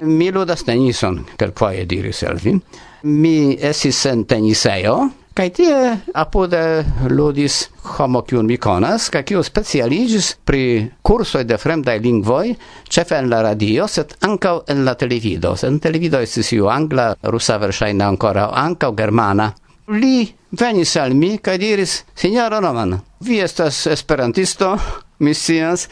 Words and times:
Mi 0.00 0.30
ludas 0.32 0.64
tenison, 0.64 1.18
kelkfoje 1.36 1.84
diris 1.84 2.22
Elvin. 2.22 2.60
Mi 3.02 3.56
esis 3.60 4.04
en 4.06 4.24
teniseo, 4.24 4.98
Kaj 5.30 5.50
tie 5.54 5.74
apude 6.18 6.60
ludis 7.08 7.68
homo, 7.94 8.20
kiun 8.26 8.48
mi 8.50 8.56
konas, 8.58 9.06
kaj 9.14 9.22
kiu 9.28 9.42
specialigis 9.46 10.32
pri 10.44 10.90
kursoj 11.06 11.44
de 11.46 11.56
fremdaj 11.56 11.94
lingvoj, 12.02 12.50
ĉefe 12.90 13.14
en 13.16 13.30
la 13.30 13.38
radio, 13.46 13.86
sed 13.86 14.16
ankaŭ 14.26 14.56
en 14.74 14.82
la 14.84 14.96
televido. 14.98 15.54
En 15.64 15.78
televido 15.78 16.18
estis 16.20 16.50
iu 16.52 16.66
angla, 16.68 17.14
rusa 17.22 17.60
verŝajne 17.62 18.04
ankoraŭ, 18.04 18.48
ankaŭ 18.66 18.90
germana. 18.98 19.52
Li 19.94 20.26
venis 20.60 20.96
al 20.98 21.14
mi 21.14 21.36
kaj 21.38 21.56
diris, 21.62 21.94
sinjoro 22.14 22.60
Roman, 22.60 22.98
vi 23.24 23.38
estas 23.40 23.86
esperantisto, 23.86 24.74
mi 25.20 25.34
scias, 25.34 25.86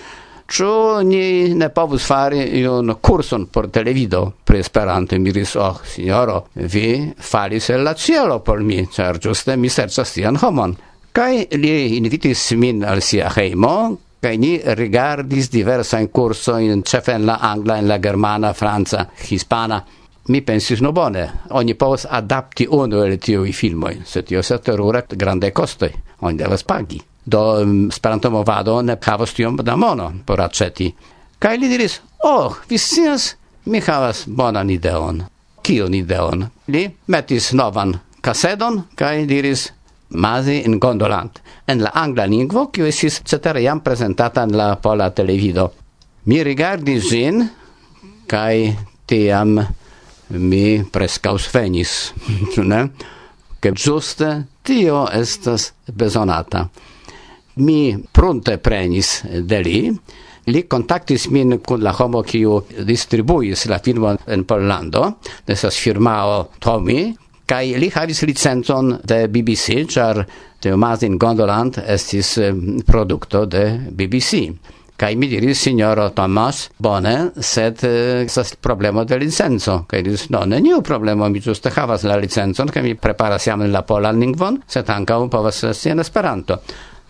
ĉu 0.49 1.03
ni 1.05 1.55
ne 1.55 1.69
povus 1.69 2.07
fari 2.09 2.41
iun 2.61 2.95
kurson 3.01 3.47
por 3.53 3.69
televido 3.71 4.23
pri 4.45 4.63
Esperanto? 4.65 5.19
Mi 5.19 5.33
diris, 5.33 5.55
oh, 5.57 5.81
sinjoro, 5.85 6.47
vi 6.55 7.13
falis 7.19 7.69
el 7.71 7.85
la 7.85 7.95
cielo 7.95 8.41
por 8.41 8.63
mi, 8.65 8.81
ĉar 8.87 9.21
ĝuste 9.21 9.57
mi 9.57 9.69
serĉas 9.69 10.15
tian 10.17 10.41
homon. 10.41 10.77
Kaj 11.13 11.33
li 11.59 11.97
invitis 11.97 12.53
min 12.57 12.85
al 12.85 13.03
sia 13.03 13.29
hejmo, 13.37 13.75
kaj 14.23 14.35
ni 14.41 14.55
rigardis 14.79 15.51
diversajn 15.53 16.09
kursojn, 16.15 16.83
ĉefe 16.83 17.15
en 17.19 17.27
la 17.29 17.39
angla, 17.51 17.79
en 17.79 17.89
la 17.89 17.99
germana, 17.99 18.53
franca, 18.55 19.05
hispana. 19.29 19.83
Mi 20.29 20.43
pensis, 20.45 20.83
no 20.85 20.93
bone, 20.93 21.23
oni 21.57 21.75
povas 21.75 22.05
adapti 22.05 22.67
unu 22.69 23.05
el 23.05 23.17
tiuj 23.17 23.53
filmoj, 23.57 23.95
sed 24.05 24.29
tio 24.29 24.43
se 24.43 24.59
terura 24.61 25.05
grandaj 25.09 25.55
kostoj, 25.57 25.93
oni 26.21 26.37
devas 26.37 26.65
pagi 26.69 27.01
do 27.29 27.63
um, 27.63 27.91
sperantomovado 27.93 28.81
ne 28.83 28.97
havas 29.05 29.35
tiom 29.37 29.57
da 29.57 29.77
mono 29.77 30.13
por 30.27 30.41
aceti. 30.41 30.89
Kaj 31.39 31.57
li 31.59 31.69
diris, 31.69 32.01
oh, 32.25 32.57
vi 32.69 32.79
scias, 32.79 33.35
mi 33.65 33.81
havas 33.81 34.25
bonan 34.27 34.71
ideon. 34.71 35.23
Kion 35.63 35.95
ideon? 35.95 36.47
Li 36.69 36.89
metis 37.07 37.53
novan 37.53 37.99
kasedon 38.25 38.83
kaj 38.97 39.27
diris, 39.29 39.73
Mazi 40.09 40.63
in 40.65 40.79
gondolant, 40.81 41.43
en 41.69 41.83
la 41.85 41.91
angla 41.95 42.25
lingvo, 42.25 42.71
kiu 42.73 42.87
esis 42.89 43.19
cetere 43.29 43.61
jam 43.61 43.83
presentata 43.85 44.47
en 44.47 44.55
la 44.57 44.71
pola 44.81 45.11
televido. 45.13 45.67
Mi 46.25 46.41
rigardis 46.43 47.11
ĝin 47.11 47.43
kaj 48.29 48.73
tiam 49.05 49.59
mi 50.29 50.85
prescaus 50.93 51.51
venis, 51.53 52.15
ne? 52.73 52.87
Ke 53.61 53.75
ĝuste 53.77 54.31
tio 54.65 55.05
estas 55.13 55.75
bezonata 55.93 56.69
mi 57.59 57.97
pronte 58.13 58.59
prenis 58.59 59.23
de 59.25 59.61
li, 59.63 59.79
li 60.49 60.65
contactis 60.67 61.29
min 61.31 61.59
kun 61.61 61.83
la 61.85 61.93
homo 61.93 62.23
kiu 62.23 62.63
distribuis 62.89 63.67
la 63.69 63.79
filmon 63.85 64.19
en 64.27 64.45
Pollando, 64.45 65.19
desas 65.47 65.77
firmao 65.77 66.49
Tommy, 66.59 67.13
kai 67.49 67.77
li 67.81 67.91
havis 67.95 68.23
licenzon 68.29 68.99
de 69.05 69.27
BBC, 69.29 69.85
char 69.89 70.25
de 70.63 70.75
Mazin 70.77 71.17
Gondoland 71.19 71.79
estis 71.87 72.37
eh, 72.39 72.53
produkto 72.87 73.47
de 73.47 73.65
BBC. 73.91 74.49
Kai 74.99 75.15
mi 75.15 75.29
diris, 75.31 75.61
signoro 75.63 76.09
Thomas, 76.11 76.65
bone, 76.77 77.31
sed 77.39 77.85
eh, 77.87 78.25
estas 78.25 78.57
problemo 78.59 79.05
de 79.07 79.19
licenzo. 79.19 79.85
Kai 79.87 80.03
diris, 80.03 80.27
no, 80.35 80.43
neniu 80.45 80.81
problemo, 80.83 81.29
mi 81.31 81.41
giuste 81.41 81.71
havas 81.71 82.03
la 82.03 82.17
licenzon, 82.19 82.73
kaj 82.75 82.83
mi 82.83 82.97
preparas 82.99 83.47
jam 83.47 83.63
la 83.71 83.85
polan 83.87 84.19
lingvon, 84.19 84.59
sed 84.67 84.91
un 84.91 85.31
povas 85.31 85.63
esti 85.71 85.95
en 85.95 86.01
Esperanto. 86.01 86.59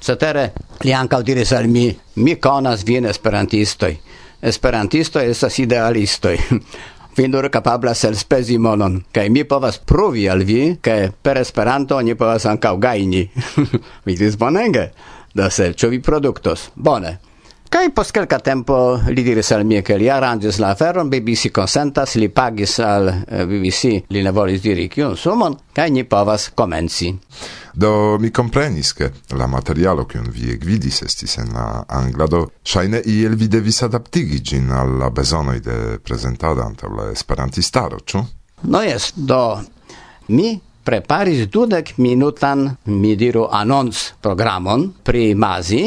Cetere, 0.01 0.53
li 0.85 0.93
ancau 0.95 1.23
diris 1.23 1.53
al 1.53 1.67
mi, 1.69 1.89
mi 2.23 2.37
conas 2.37 2.85
vien 2.87 3.07
esperantistoi. 3.07 3.99
Esperantistoi 4.43 5.27
esas 5.31 5.59
idealistoj. 5.59 6.37
vi 7.19 7.27
nur 7.27 7.51
capablas 7.51 8.05
el 8.07 8.15
spesi 8.17 8.59
monon, 8.63 9.01
cae 9.13 9.29
mi 9.29 9.43
povas 9.45 9.81
pruvi 9.83 10.29
al 10.31 10.45
vi, 10.47 10.77
ke 10.81 11.11
per 11.23 11.41
Esperanto 11.43 11.97
oni 11.99 12.15
povas 12.15 12.47
ankaŭ 12.47 12.77
gajni. 12.79 13.25
Vidis 14.07 14.39
bonenge, 14.39 14.91
Da 15.39 15.51
se, 15.51 15.73
ĉu 15.73 15.89
vi 15.93 16.01
produktos? 16.03 16.71
Bone. 16.75 17.19
Kai 17.69 17.91
post 17.93 18.15
kelka 18.17 18.39
tempo 18.41 18.97
li 19.13 19.21
diris 19.21 19.51
al 19.53 19.67
mi 19.69 19.83
ke 19.85 19.99
li 20.01 20.07
aranĝis 20.09 20.57
la 20.63 20.71
aferon, 20.73 21.11
BBC 21.13 21.51
konsentas, 21.53 22.15
li 22.17 22.31
pagis 22.33 22.79
al 22.81 23.11
eh, 23.11 23.43
BBC, 23.45 23.91
li 24.09 24.23
ne 24.25 24.33
volis 24.33 24.63
diri 24.65 24.87
kiun 24.89 25.17
sumon, 25.21 25.57
kai 25.77 25.91
ni 25.93 26.07
povas 26.09 26.49
comenci. 26.57 27.11
Do 27.77 28.17
mi 28.23 28.31
komprenis, 28.33 28.95
ke 28.97 29.11
la 29.37 29.47
materialo 29.53 30.07
kiun 30.09 30.31
vi 30.33 30.49
ekvidis 30.55 31.03
estis 31.05 31.37
en 31.43 31.53
la 31.53 31.67
angla, 31.99 32.27
do 32.27 32.41
shaine 32.65 33.03
iel 33.05 33.37
vi 33.37 33.51
devis 33.53 33.83
adaptigi 33.85 34.41
gin 34.41 34.73
alla 34.73 35.11
bezonoj 35.13 35.61
de 35.61 35.77
prezentado 36.01 36.65
antaŭ 36.65 36.95
la 36.97 37.11
esperantistaro, 37.13 38.01
ĉu? 38.01 38.25
No 38.73 38.81
jes, 38.81 39.13
do 39.15 39.43
mi 40.33 40.55
preparis 40.89 41.45
dudek 41.53 41.99
minutan, 42.01 42.65
mi 42.87 43.13
diru, 43.17 43.45
anons 43.53 44.15
programon 44.25 44.89
pri 45.05 45.35
Mazi, 45.37 45.85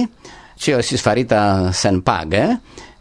Cio 0.62 0.78
esis 0.78 1.02
farita 1.02 1.72
sen 1.74 2.04
page. 2.06 2.42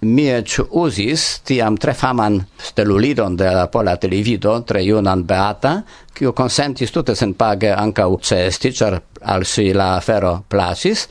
Mi 0.09 0.31
ec 0.33 0.55
usis 0.81 1.43
tiam 1.45 1.75
tre 1.77 1.93
faman 1.93 2.39
stelulidon 2.57 3.35
de 3.37 3.51
la 3.53 3.67
pola 3.69 3.99
televido, 4.01 4.55
tre 4.65 4.81
junan 4.81 5.27
beata, 5.29 5.75
cio 6.17 6.33
consentis 6.33 6.89
tute 6.95 7.13
sen 7.13 7.35
page 7.37 7.69
ancau 7.69 8.17
cesti, 8.17 8.73
cer 8.73 8.97
al 9.29 9.45
si 9.45 9.75
la 9.77 9.91
afero 9.99 10.39
placis, 10.49 11.05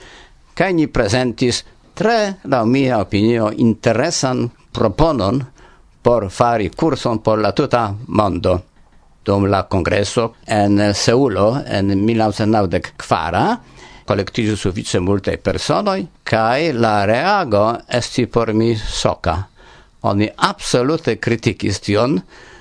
cae 0.58 0.74
ni 0.74 0.88
presentis 0.90 1.62
tre, 1.94 2.42
la 2.50 2.64
mia 2.66 2.98
opinio, 2.98 3.52
interesan 3.54 4.48
proponon 4.74 5.44
por 6.02 6.32
fari 6.34 6.72
curson 6.74 7.22
por 7.22 7.38
la 7.38 7.54
tuta 7.54 7.94
mondo. 8.08 8.64
Dum 9.22 9.46
la 9.46 9.68
congresso 9.68 10.34
en 10.48 10.96
Seulo 10.96 11.62
en 11.68 11.94
1994, 12.06 13.60
kolektiĝis 14.10 14.64
sufiĉe 14.64 15.02
multe 15.06 15.36
personoi, 15.38 16.08
cae 16.26 16.74
la 16.74 17.04
reago 17.06 17.66
esti 18.00 18.26
por 18.26 18.54
mi 18.58 18.74
soca. 18.76 19.38
Oni 20.10 20.30
absolute 20.50 21.18
criticis 21.20 21.82
tion, 21.84 22.16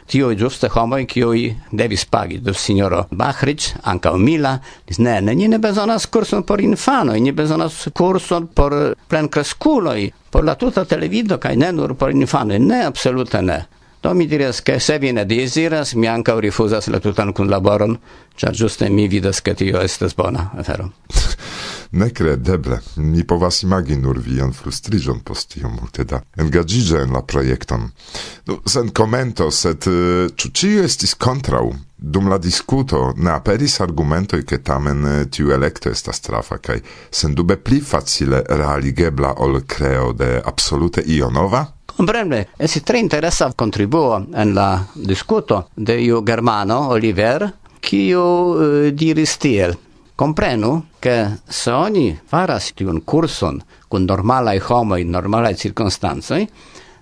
tiuj 0.08 0.34
giuste 0.40 0.68
homoi, 0.72 1.06
kiuj 1.08 1.44
devis 1.80 2.04
pagi 2.10 2.40
do 2.42 2.52
signoro 2.56 3.04
Bahric, 3.10 3.70
anca 3.88 4.12
Mila, 4.16 4.56
dis 4.88 4.98
ne, 4.98 5.20
ne, 5.20 5.34
ni 5.38 5.48
ne 5.48 5.60
besonas 5.62 6.08
kurson 6.10 6.44
por 6.48 6.60
infanoi, 6.60 7.20
ni 7.20 7.32
besonas 7.32 7.86
kurson 7.94 8.48
por 8.54 8.76
plenkreskuloj, 9.08 10.10
por 10.30 10.44
la 10.44 10.56
tuta 10.60 10.84
televido 10.84 11.38
cae 11.38 11.56
ne 11.56 11.72
nur 11.72 11.94
por 11.96 12.12
infanoi, 12.12 12.58
ne, 12.58 12.84
absolute 12.88 13.42
ne. 13.42 13.60
Do 14.08 14.14
mi 14.14 14.26
diras, 14.26 14.62
che 14.62 14.78
se 14.80 14.98
vi 14.98 15.12
ne 15.12 15.26
desiras, 15.26 15.92
mi 15.92 16.06
ancau 16.08 16.38
rifusas 16.40 16.86
la 16.88 16.98
tutan 16.98 17.32
kun 17.36 17.50
laboron, 17.50 17.98
char 18.34 18.54
giuste 18.56 18.88
mi 18.88 19.06
vidas 19.06 19.42
che 19.42 19.52
tio 19.54 19.82
estes 19.82 20.14
bona 20.14 20.50
afero. 20.56 20.92
Nekredeble, 22.00 22.80
mi 22.96 23.24
povas 23.24 23.60
imagi 23.62 23.98
nur 24.00 24.16
vian 24.24 24.54
frustrigion 24.56 25.20
post 25.20 25.52
tio 25.52 25.68
multe 25.68 26.06
da 26.08 26.22
engagige 26.40 27.02
en 27.02 27.12
la 27.12 27.20
projekton. 27.20 27.84
No, 28.46 28.62
sen 28.64 28.92
commento, 28.92 29.50
sed 29.50 29.84
eh, 29.84 30.24
uh, 30.24 30.48
ciu 30.52 30.80
estis 30.88 31.12
contrau 31.12 31.74
Dum 32.00 32.28
la 32.28 32.38
discuto 32.38 33.12
ne 33.16 33.30
aperis 33.30 33.80
argumentoi 33.80 34.44
che 34.44 34.62
tamen 34.62 35.04
eh, 35.04 35.28
tiu 35.28 35.50
elekto 35.50 35.90
estas 35.90 36.20
trafa 36.20 36.60
sen 37.10 37.34
dube 37.34 37.56
pli 37.56 37.80
facile 37.80 38.44
realigebla 38.46 39.40
ol 39.42 39.64
creo 39.66 40.12
de 40.12 40.40
absolute 40.40 41.00
io 41.00 41.28
nova? 41.28 41.72
Comprende, 41.96 42.50
estis 42.56 42.84
tre 42.84 43.00
interessa 43.00 43.50
contribuo 43.52 44.28
en 44.32 44.54
la 44.54 44.86
discuto 44.94 45.70
de 45.74 45.98
iu 45.98 46.22
germano 46.22 46.88
Oliver, 46.90 47.52
kiu 47.80 48.22
uh, 48.22 48.62
eh, 48.62 48.94
diris 48.94 49.36
tiel. 49.36 49.76
Comprenu 50.14 50.84
che 51.00 51.40
se 51.48 51.70
oni 51.70 52.16
faras 52.24 52.72
tiun 52.74 53.02
curson 53.04 53.60
con 53.88 54.04
normalai 54.04 54.60
homoi, 54.68 55.02
normalai 55.04 55.56
circunstanzoi, 55.56 56.48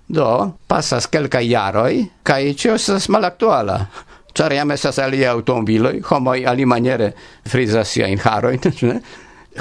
do 0.06 0.54
passas 0.66 1.08
kelkaj 1.10 1.44
jaroj 1.44 2.04
kaj 2.22 2.54
cio 2.56 2.74
estas 2.74 3.08
malactuala. 3.08 3.86
Ĉar 4.36 4.52
jam 4.52 4.72
estas 4.74 4.98
aliaj 5.00 5.30
aŭtomobiloj, 5.32 5.94
homoj 6.10 6.42
alimaniere 6.50 7.12
frizas 7.48 7.94
siajn 7.94 8.20
harojn, 8.20 8.60
ne? 8.90 9.00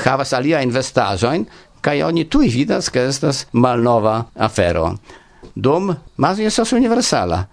havas 0.03 0.33
aliajn 0.35 0.67
investazoin, 0.67 1.45
kaj 1.85 2.01
oni 2.09 2.25
tuj 2.27 2.49
vidas, 2.51 2.89
ke 2.91 3.05
estas 3.07 3.45
malnova 3.53 4.17
afero. 4.35 4.89
Dum 5.55 5.93
mas 6.17 6.39
estas 6.39 6.73
universala. 6.73 7.45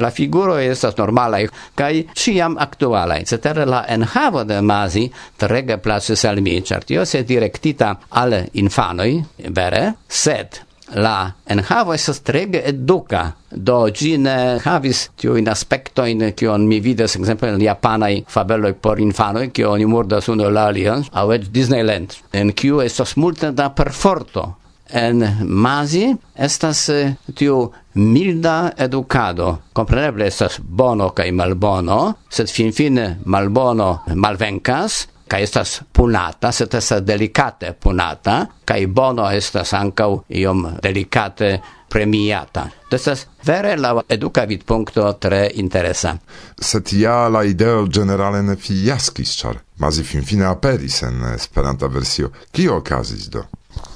La 0.00 0.12
figuro 0.14 0.54
estas 0.62 0.94
normala 0.96 1.40
kaj 1.74 2.04
ĉiam 2.14 2.54
aktuala. 2.62 3.18
Cetere 3.26 3.66
la 3.66 3.82
enhavo 3.90 4.44
de 4.46 4.60
Mazi 4.62 5.08
trege 5.36 5.80
plaĉis 5.82 6.24
al 6.30 6.38
mi, 6.40 6.60
ĉar 6.62 6.86
tio 6.86 7.04
se 7.04 7.24
direktita 7.26 7.96
al 8.22 8.38
infanoj, 8.62 9.12
vere, 9.50 9.86
sed 10.06 10.69
la 10.94 11.32
enhavo 11.46 11.94
estas 11.94 12.20
trege 12.20 12.62
educa, 12.66 13.24
do 13.50 13.78
ĝi 13.88 14.16
ne 14.18 14.36
havis 14.64 15.08
tiujn 15.20 15.48
aspektojn 15.48 16.30
kion 16.36 16.66
mi 16.68 16.80
vidas 16.80 17.16
ekzemple 17.16 17.50
en 17.54 17.62
japanaj 17.62 18.22
fabeloj 18.28 18.72
por 18.82 19.00
infanoj, 19.00 19.50
kio 19.54 19.72
oni 19.72 19.86
murdas 19.86 20.28
unu 20.28 20.50
la 20.50 20.68
alian, 20.70 21.04
aŭ 21.12 21.26
eĉ 21.36 21.50
Disneyland, 21.54 22.16
en 22.32 22.52
kiu 22.52 22.80
estas 22.84 23.16
multe 23.16 23.52
da 23.52 23.70
perforto. 23.70 24.54
En 24.90 25.22
Mazi 25.46 26.08
estas 26.34 26.88
eh, 26.90 27.12
tiu 27.38 27.60
milda 27.94 28.72
educado. 28.76 29.52
Compreneble 29.72 30.26
estas 30.26 30.58
bono 30.60 31.12
kaj 31.14 31.30
malbono, 31.30 32.00
sed 32.30 32.50
finfine 32.50 33.20
malbono 33.24 33.92
malvencas, 34.14 35.04
ca 35.30 35.38
estas 35.38 35.80
punata, 35.92 36.50
sed 36.52 36.74
estas 36.74 37.04
delicate 37.06 37.72
punata, 37.72 38.40
kaj 38.64 38.86
bono 38.86 39.28
estas 39.30 39.72
ankaŭ 39.78 40.10
iom 40.28 40.66
delicate 40.82 41.50
premiata. 41.90 42.66
Estas 42.90 43.26
vere 43.46 43.76
la 43.76 43.92
educa 44.08 44.44
vidpunkto 44.44 45.12
tre 45.22 45.50
interesa. 45.54 46.16
Sed 46.58 46.92
ja 46.92 47.28
la 47.28 47.44
ideo 47.44 47.86
generale 47.86 48.42
ne 48.42 48.56
fiaskis, 48.56 49.36
masi 49.78 50.02
fin 50.02 50.24
fine 50.26 50.46
aperis 50.46 51.02
en 51.02 51.22
Esperanta 51.34 51.86
versio. 51.86 52.30
Kio 52.50 52.76
okazis 52.82 53.28
do? 53.30 53.44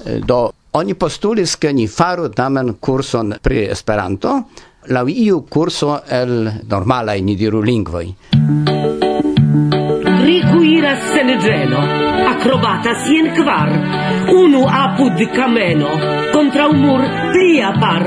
Eh, 0.07 0.21
do 0.21 0.51
oni 0.73 0.95
postulis 0.95 1.57
ke 1.57 1.73
ni 1.73 1.89
faru 1.89 2.29
tamen 2.29 2.77
kurson 2.81 3.35
pri 3.43 3.67
Esperanto, 3.71 4.41
la 4.87 5.05
iu 5.09 5.43
kurso 5.51 6.01
el 6.09 6.53
normala 6.69 7.15
ni 7.15 7.37
diru 7.37 7.63
lingvoj 7.63 8.94
kuiras 10.65 11.01
sen 11.13 11.29
ĝeno, 11.45 11.81
acrobata 12.31 12.95
sien 13.05 13.27
kvar, 13.37 13.69
unu 14.33 14.63
apud 14.65 15.19
cameno, 15.35 15.91
contra 16.33 16.69
un 16.73 16.79
mur 16.81 17.03
plia 17.35 17.73
par. 17.83 18.07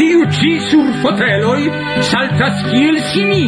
Tiu 0.00 0.24
ci 0.34 0.56
sur 0.66 0.88
foteloi 1.04 1.70
saltas 2.10 2.64
kiel 2.72 2.98
simi, 3.12 3.44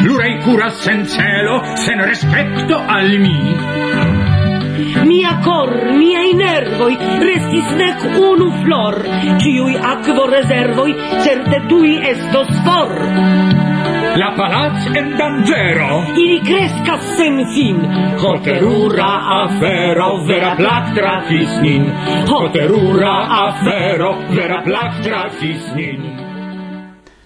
pluraj 0.00 0.32
curas 0.46 0.80
sen 0.86 1.04
celo, 1.12 1.58
sen 1.84 2.00
respecto 2.08 2.80
al 2.96 3.12
mi. 3.20 3.36
Mia 5.10 5.34
cor, 5.44 5.74
mia 5.92 6.24
nervoi, 6.40 6.96
restis 7.28 7.74
nec 7.82 8.08
unu 8.30 8.48
flor, 8.62 9.02
ciui 9.44 9.76
aquo 9.92 10.24
reservoi, 10.32 10.96
certe 11.20 11.66
tui 11.68 11.98
estos 12.14 12.56
for 12.64 13.77
la 14.18 14.34
palaz 14.36 14.86
en 14.98 15.16
dangero. 15.18 15.90
Ili 16.22 16.38
crescas 16.48 17.02
sen 17.16 17.36
fin. 17.54 17.78
Ho 18.22 18.32
terura 18.44 19.10
afero, 19.42 20.08
vera 20.26 20.54
plac 20.56 20.94
trafis 20.94 21.52
nin. 21.62 21.84
Ho 22.30 22.40
terura 22.52 23.14
afero, 23.46 24.10
vera 24.34 24.62
plac 24.64 25.02
trafis 25.04 25.68
nin. 25.76 26.00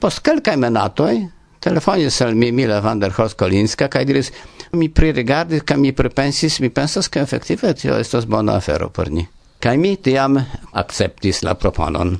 Post 0.01 0.21
kelkaj 0.27 0.57
menatoj 0.57 1.15
telefonis 1.63 2.21
al 2.21 2.35
mi 2.35 2.51
Mila 2.53 2.81
van 2.81 3.01
der 3.01 3.15
Hoskolinska 3.17 3.89
kaj 3.89 4.05
diris 4.05 4.33
mi 4.73 4.89
pririgardis 4.89 5.63
kaj 5.63 5.79
mi 5.79 5.93
pripensis 5.93 6.61
mi 6.61 6.71
pensas 6.71 7.09
ke 7.09 7.23
efektive 7.23 7.75
tio 7.75 7.97
estas 7.99 8.27
bona 8.27 8.57
afero 8.57 8.91
por 8.91 9.11
ni. 9.11 9.27
Kaj 9.63 9.79
mi 9.79 9.97
tiam 9.97 10.41
akceptis 10.73 11.43
la 11.43 11.55
proponon. 11.55 12.19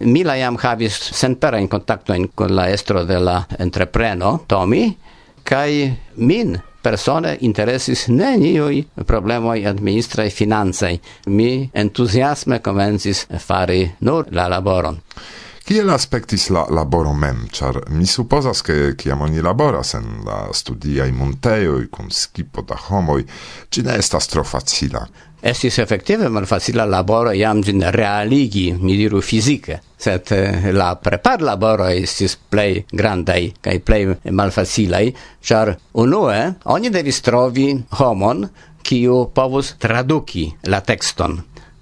Mila 0.00 0.36
jam 0.36 0.56
havis 0.62 0.94
senperajn 1.12 1.68
kontaktojn 1.68 2.28
kun 2.34 2.54
la 2.56 2.68
estro 2.70 3.04
de 3.04 3.18
la 3.18 3.42
entrepreno, 3.58 4.38
Tomi, 4.46 4.84
kaj 5.42 5.70
min 6.16 6.58
persone 6.82 7.36
interesis 7.40 8.06
neniuj 8.08 8.84
problemoj 9.06 9.66
administraj 9.66 10.30
financaj. 10.30 10.98
Mi 11.26 11.70
entuziasme 11.74 12.58
komencis 12.62 13.26
fari 13.38 13.90
nur 14.00 14.30
la 14.30 14.48
laboron. 14.48 15.00
Kiel 15.68 15.90
aspektis 15.92 16.46
la 16.48 16.62
laboro 16.72 17.10
mem, 17.12 17.42
char 17.52 17.76
mi 17.92 18.06
supposas 18.06 18.62
che 18.64 18.94
kiam 18.96 19.20
oni 19.20 19.42
laboras 19.42 19.94
en 19.94 20.06
la 20.24 20.38
studiai 20.52 21.12
montejoj 21.12 21.90
kun 21.92 22.08
skipo 22.10 22.62
da 22.62 22.78
homoi, 22.86 23.26
ci 23.68 23.82
ne 23.82 23.98
estas 23.98 24.30
tro 24.32 24.44
facila. 24.44 25.02
Estis 25.38 25.78
efektive 25.78 26.26
malfacila 26.34 26.82
laboro 26.84 27.30
iam 27.30 27.60
gin 27.62 27.84
realigi, 27.94 28.72
mi 28.74 28.96
diru 28.98 29.20
fizike, 29.22 29.76
sed 29.96 30.32
eh, 30.34 30.72
la 30.74 30.96
prepar 30.98 31.44
laboro 31.46 31.86
estis 31.86 32.34
grandai 32.50 33.52
kai 33.62 33.78
kaj 33.78 33.84
plej 33.86 34.32
malfacilaj, 34.32 35.12
char 35.40 35.76
unue 35.94 36.54
oni 36.64 36.90
devis 36.90 37.22
trovi 37.22 37.68
homon, 38.00 38.48
kiu 38.82 39.30
povus 39.34 39.76
traduki 39.78 40.52
la 40.64 40.80
texton. 40.80 41.38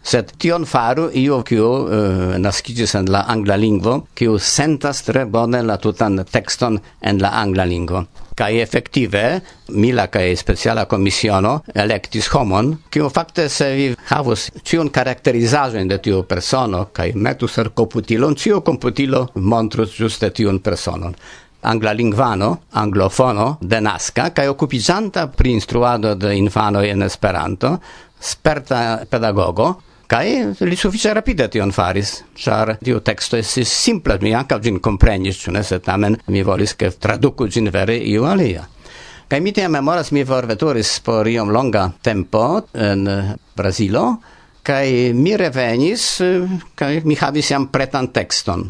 sed 0.06 0.36
tion 0.38 0.64
faru 0.64 1.08
io 1.14 1.42
kiu 1.42 1.66
eh, 1.66 1.96
uh, 1.96 2.36
naskigis 2.38 2.94
en 2.94 3.08
la 3.10 3.24
angla 3.26 3.56
lingvo, 3.56 4.06
kiu 4.14 4.38
sentas 4.38 5.02
tre 5.02 5.24
bone 5.24 5.62
la 5.62 5.76
tutan 5.78 6.24
texton 6.30 6.78
en 7.00 7.18
la 7.18 7.30
angla 7.42 7.64
lingvo. 7.64 8.04
Kai 8.36 8.58
effektive 8.60 9.40
mila 9.72 10.06
kai 10.12 10.34
speciala 10.36 10.84
komisiono 10.84 11.54
electis 11.72 12.28
homon, 12.34 12.74
kiu 12.92 13.08
fakte 13.08 13.46
se 13.48 13.70
vi 13.72 13.86
havus 14.10 14.50
ĉiun 14.60 14.90
karakterizajo 14.92 15.84
de 15.88 15.98
tiu 16.04 16.20
persono 16.28 16.82
kai 16.92 17.12
metus 17.14 17.56
er 17.62 17.72
computilon 17.72 18.36
ĉiu 18.36 18.60
computilo 18.66 19.22
montrus 19.36 19.96
juste 19.96 20.30
tiun 20.36 20.60
personon. 20.60 21.16
Angla 21.66 21.92
lingvano, 21.96 22.50
anglofono, 22.78 23.56
denaska, 23.62 24.28
kai 24.36 24.46
occupizanta 24.48 25.26
pri 25.26 25.56
instruado 25.56 26.14
de 26.14 26.36
infano 26.36 26.84
en 26.84 27.02
Esperanto, 27.02 27.78
sperta 28.20 29.06
pedagogo, 29.08 29.72
Kai 30.06 30.54
li 30.58 30.76
suffice 30.78 31.10
rapide 31.12 31.48
tion 31.50 31.72
faris, 31.74 32.20
char 32.38 32.76
tiu 32.78 33.00
texto 33.02 33.34
estis 33.36 33.72
simple, 33.74 34.14
mi 34.22 34.30
anca 34.38 34.60
gin 34.62 34.78
comprenis, 34.78 35.40
cune, 35.42 35.64
se 35.66 35.80
tamen 35.82 36.14
mi 36.30 36.44
volis 36.46 36.76
che 36.76 36.92
traducu 36.96 37.48
gin 37.50 37.70
vere 37.74 37.96
iu 37.96 38.22
alia. 38.24 38.62
Kai 39.26 39.40
mi 39.42 39.50
tiam 39.50 39.72
memoras 39.74 40.12
mi 40.14 40.22
forveturis 40.22 41.00
por 41.02 41.26
iom 41.26 41.50
longa 41.50 41.88
tempo 42.00 42.68
en 42.72 43.02
Brasilo, 43.58 44.04
kai 44.62 45.10
mi 45.12 45.34
revenis, 45.36 46.22
kai 46.78 47.00
mi 47.02 47.18
havis 47.18 47.50
jam 47.50 47.66
pretan 47.74 48.12
texton. 48.14 48.62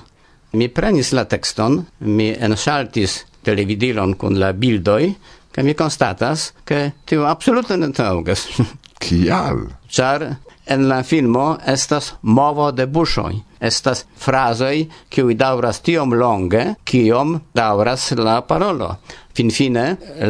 Mi 0.57 0.71
prenis 0.73 1.13
la 1.13 1.27
texton, 1.29 1.83
mi 2.09 2.31
ensaltis 2.33 3.27
televidilon 3.45 4.17
kun 4.17 4.41
la 4.41 4.55
bildoi, 4.57 5.13
kai 5.53 5.69
mi 5.69 5.77
constatas, 5.77 6.55
ke 6.65 6.95
tiu 7.05 7.29
absolute 7.29 7.77
ne 7.77 7.93
taugas. 7.93 8.49
Kial? 9.05 9.67
Char 9.93 10.31
en 10.67 10.89
la 10.89 11.03
filmo 11.03 11.57
estas 11.67 12.13
movo 12.23 12.71
de 12.73 12.87
buŝoj. 12.87 13.35
Estas 13.61 14.05
frazoj 14.21 14.87
kiuj 15.09 15.35
daŭras 15.39 15.81
tiom 15.87 16.13
longe, 16.15 16.63
kiom 16.85 17.39
daŭras 17.55 18.11
la 18.19 18.41
parolo. 18.43 18.91
Finfine 19.37 19.87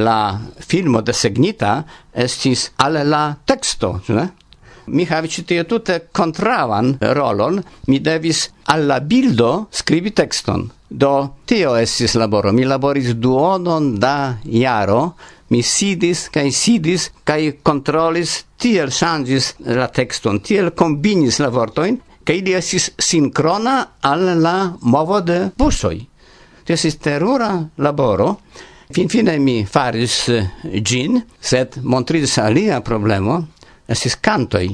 la 0.07 0.19
filmo 0.61 1.03
designita 1.03 1.77
estis 2.13 2.71
al 2.77 3.01
la 3.09 3.25
teksto, 3.45 4.01
ne? 4.09 4.29
Mi 4.87 5.05
havis 5.05 5.33
ĉi 5.35 5.43
tie 5.51 5.63
tute 5.67 5.99
kontravan 6.15 6.93
rolon, 7.19 7.59
mi 7.91 7.99
devis 7.99 8.45
al 8.71 8.87
la 8.87 9.01
bildo 9.01 9.67
skribi 9.75 10.13
tekston. 10.15 10.69
Do, 10.89 11.13
tio 11.45 11.75
estis 11.77 12.15
laboro. 12.15 12.53
Mi 12.53 12.65
laboris 12.65 13.15
duonon 13.19 13.97
da 13.99 14.37
jaro, 14.45 15.17
mi 15.51 15.63
sidis, 15.63 16.29
kai 16.31 16.51
sidis, 16.55 17.11
kai 17.25 17.59
controlis, 17.63 18.45
tiel 18.57 18.91
changis 18.95 19.55
la 19.67 19.89
texton, 19.89 20.41
tiel 20.41 20.73
combinis 20.75 21.41
la 21.43 21.51
vortoin, 21.51 21.99
kai 22.27 22.39
ili 22.41 22.55
estis 22.55 22.93
sincrona 22.99 23.77
al 24.03 24.31
la 24.43 24.57
movo 24.83 25.21
de 25.21 25.51
busoi. 25.59 26.01
Tio 26.67 26.75
estis 26.75 26.99
terura 27.03 27.53
laboro, 27.79 28.37
Fin 28.89 29.09
fine 29.09 29.39
mi 29.39 29.65
faris 29.67 30.29
eh, 30.29 30.45
gin, 30.81 31.19
sed 31.41 31.81
montris 31.83 32.37
alia 32.39 32.79
problemo, 32.87 33.41
estis 33.91 34.15
cantoi. 34.23 34.69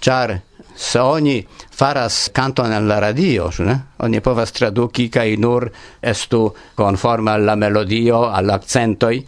Char 0.00 0.34
se 0.80 1.00
oni 1.00 1.46
faras 1.70 2.30
canton 2.32 2.72
en 2.72 2.88
la 2.88 2.98
radio, 3.00 3.50
ne? 3.58 3.76
Oni 3.98 4.20
povas 4.24 4.52
traduki 4.56 5.10
kaj 5.12 5.36
nur 5.36 5.68
estu 6.00 6.46
conforma 6.76 7.34
alla 7.36 7.54
melodio, 7.54 8.22
al 8.32 8.50
accentoi, 8.50 9.20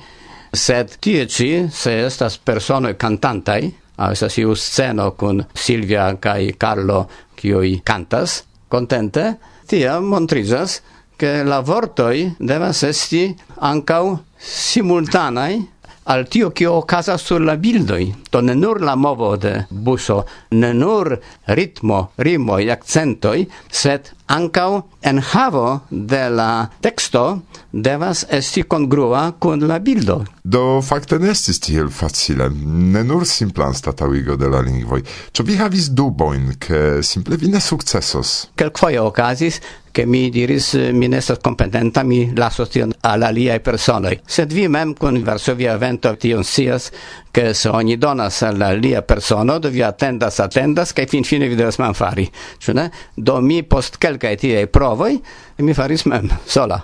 sed 0.52 0.96
tie 1.00 1.26
ci, 1.28 1.50
se 1.68 1.92
estas 2.06 2.38
personoi 2.38 2.96
cantantai, 2.96 3.68
estas 4.08 4.38
iu 4.40 4.56
sceno 4.56 5.10
kun 5.12 5.44
Silvia 5.52 6.08
kaj 6.16 6.54
Carlo, 6.58 7.04
kiui 7.36 7.82
cantas, 7.84 8.42
contente, 8.68 9.34
tia 9.68 10.00
montrizas, 10.00 10.80
che 11.16 11.42
la 11.44 11.60
vortoi 11.60 12.34
devas 12.38 12.82
esti 12.82 13.28
ancau 13.60 14.16
simultanai 14.36 15.60
al 16.04 16.24
tio 16.28 16.50
kio 16.50 16.74
okazas 16.78 17.22
sur 17.22 17.40
la 17.40 17.56
bildoj. 17.56 18.12
To 18.30 18.40
ne 18.40 18.54
nur 18.54 18.80
la 18.80 18.96
movo 18.96 19.36
de 19.36 19.64
buso, 19.70 20.22
ne 20.50 20.72
nur 20.74 21.16
ritmo, 21.46 22.08
rimoj, 22.16 22.70
akcentoj, 22.72 23.44
sed 23.70 24.10
ankaŭ 24.32 24.82
enhavo 25.02 25.80
de 25.90 26.22
la 26.30 26.66
teksto 26.80 27.40
devas 27.72 28.24
esti 28.30 28.62
kongrua 28.62 29.32
kun 29.38 29.66
la 29.68 29.78
bildo. 29.78 30.22
Do 30.44 30.80
fakte 30.82 31.18
ne 31.18 31.30
estis 31.32 31.60
tiel 31.60 31.90
facile, 31.90 32.48
ne 32.94 33.04
nur 33.04 33.26
simplan 33.28 33.74
stataŭigo 33.74 34.36
de 34.36 34.48
la 34.48 34.60
lingvoj. 34.64 35.02
Ĉu 35.32 35.46
vi 35.46 35.58
havis 35.60 35.90
dubojn, 35.92 36.54
ke 36.58 37.02
simple 37.06 37.36
vi 37.36 37.52
ne 37.52 37.60
sukcesos? 37.60 38.34
Kelkfoje 38.56 39.00
okazis, 39.00 39.60
che 39.92 40.06
mi 40.06 40.30
diris 40.30 40.74
eh, 40.74 40.92
mi 40.92 41.06
ne 41.06 41.18
estas 41.18 41.38
competenta 41.38 42.02
mi 42.02 42.34
lasos 42.34 42.68
tion 42.68 42.92
al 43.00 43.22
aliaj 43.22 43.60
personoj. 43.60 44.20
Sed 44.26 44.52
vi 44.52 44.66
mem 44.68 44.94
kun 44.94 45.20
Varsovia 45.22 45.74
evento 45.74 46.16
tion 46.16 46.42
sias 46.44 46.90
che 47.30 47.52
se 47.54 47.68
ogni 47.68 47.98
donas 47.98 48.42
al 48.42 48.60
alia 48.60 49.02
persono 49.02 49.58
do 49.58 49.68
vi 49.68 49.82
attendas 49.82 50.92
che 50.92 51.06
fin 51.06 51.22
fine 51.24 51.46
vi 51.46 51.54
devas 51.54 51.76
man 51.76 51.94
fari. 51.94 52.30
Cioè 52.58 52.90
do 53.14 53.40
mi 53.40 53.62
post 53.62 53.98
kelkaj 53.98 54.36
tiaj 54.36 54.66
provoj 54.66 55.20
mi 55.58 55.74
faris 55.74 56.04
mem 56.04 56.28
sola. 56.44 56.80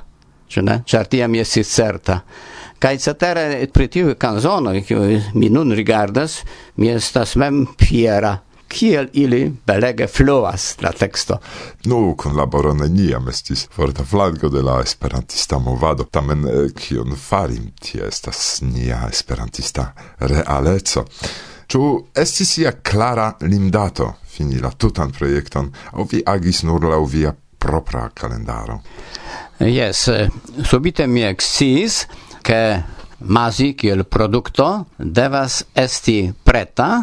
Cioè 0.47 0.65
ne? 0.65 0.83
Ĉar 0.85 1.29
mi 1.29 1.39
essi 1.39 1.65
certa. 1.65 2.23
Kai 2.79 2.99
cetere 2.99 3.67
pri 3.73 3.89
tiuj 3.89 4.15
canzono, 4.17 4.71
kiu 4.87 5.01
mi 5.35 5.49
nun 5.51 5.73
rigardas, 5.75 6.45
mi 6.77 6.89
estas 6.89 7.35
mem 7.35 7.67
fiera 7.77 8.37
kiel 8.69 9.09
ili 9.13 9.53
belege 9.67 10.07
fluas 10.07 10.77
la 10.81 10.93
texto. 10.93 11.39
Nu, 11.85 12.15
con 12.17 12.37
laboro 12.37 12.75
neniam 12.75 13.29
estis 13.29 13.67
forta 13.75 14.05
flanko 14.05 14.49
de 14.49 14.63
la 14.63 14.81
esperantista 14.81 15.59
movado, 15.59 16.05
tamen 16.05 16.47
eh, 16.49 16.71
kion 16.75 17.17
farim, 17.17 17.71
tie 17.81 18.07
estas 18.09 18.61
nia 18.63 19.07
esperantista 19.11 19.93
realeco. 20.19 21.05
Ču 21.69 21.83
estis 22.17 22.59
ia 22.59 22.73
clara 22.83 23.33
limdato 23.41 24.15
fini 24.29 24.61
la 24.61 24.71
tutan 24.71 25.11
projekton, 25.13 25.73
au 25.93 26.07
vi 26.11 26.23
agis 26.27 26.63
nur 26.63 26.85
lau 26.85 27.05
via 27.05 27.35
propra 27.59 28.09
kalendaro? 28.15 28.81
Yes, 29.59 30.09
eh, 30.09 30.29
subite 30.65 31.07
mi 31.07 31.25
exis, 31.27 32.05
ke 32.43 32.61
mazi 33.19 33.73
kiel 33.75 34.05
produkto 34.05 34.69
devas 34.99 35.65
esti 35.75 36.33
preta, 36.45 37.03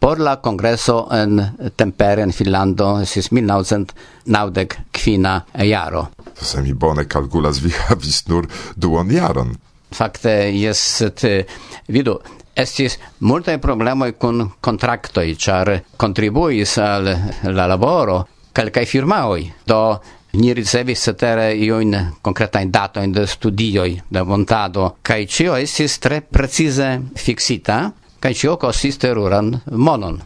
por 0.00 0.18
la 0.18 0.40
congreso 0.40 1.08
en 1.12 1.56
Tempere 1.76 2.22
en 2.22 2.32
Finlando 2.32 3.04
sis 3.04 3.30
1990 3.32 4.84
kvina 4.90 5.46
jaro. 5.54 6.08
Se 6.34 6.62
mi 6.62 6.72
bone 6.72 7.06
calculas 7.06 7.60
vi 7.62 7.70
havis 7.88 8.24
nur 8.28 8.48
duon 8.76 9.10
jaron. 9.10 9.56
Fakte 9.92 10.52
jest 10.54 11.24
eh, 11.24 11.46
vidu 11.88 12.20
Estis 12.60 12.98
multe 13.18 13.58
problemoj 13.58 14.12
kun 14.18 14.42
contractoi, 14.60 15.36
char 15.38 15.70
kontribuis 15.96 16.78
al 16.78 17.06
la 17.54 17.66
laboro 17.66 18.26
calcai 18.52 18.86
firmaoi. 18.86 19.52
do 19.66 20.00
ni 20.32 20.52
ricevis 20.54 21.02
cetere 21.02 21.54
iun 21.54 21.94
concretain 22.22 22.70
datoin 22.70 23.12
de 23.12 23.26
studioi, 23.26 24.02
de 24.08 24.22
montado, 24.22 24.96
cae 25.02 25.26
cio 25.26 25.56
estis 25.56 25.98
tre 25.98 26.20
precise 26.20 27.00
fixita, 27.16 27.92
kaj 28.20 28.34
cio 28.34 28.56
costis 28.60 28.98
teruran 29.00 29.54
monon. 29.72 30.20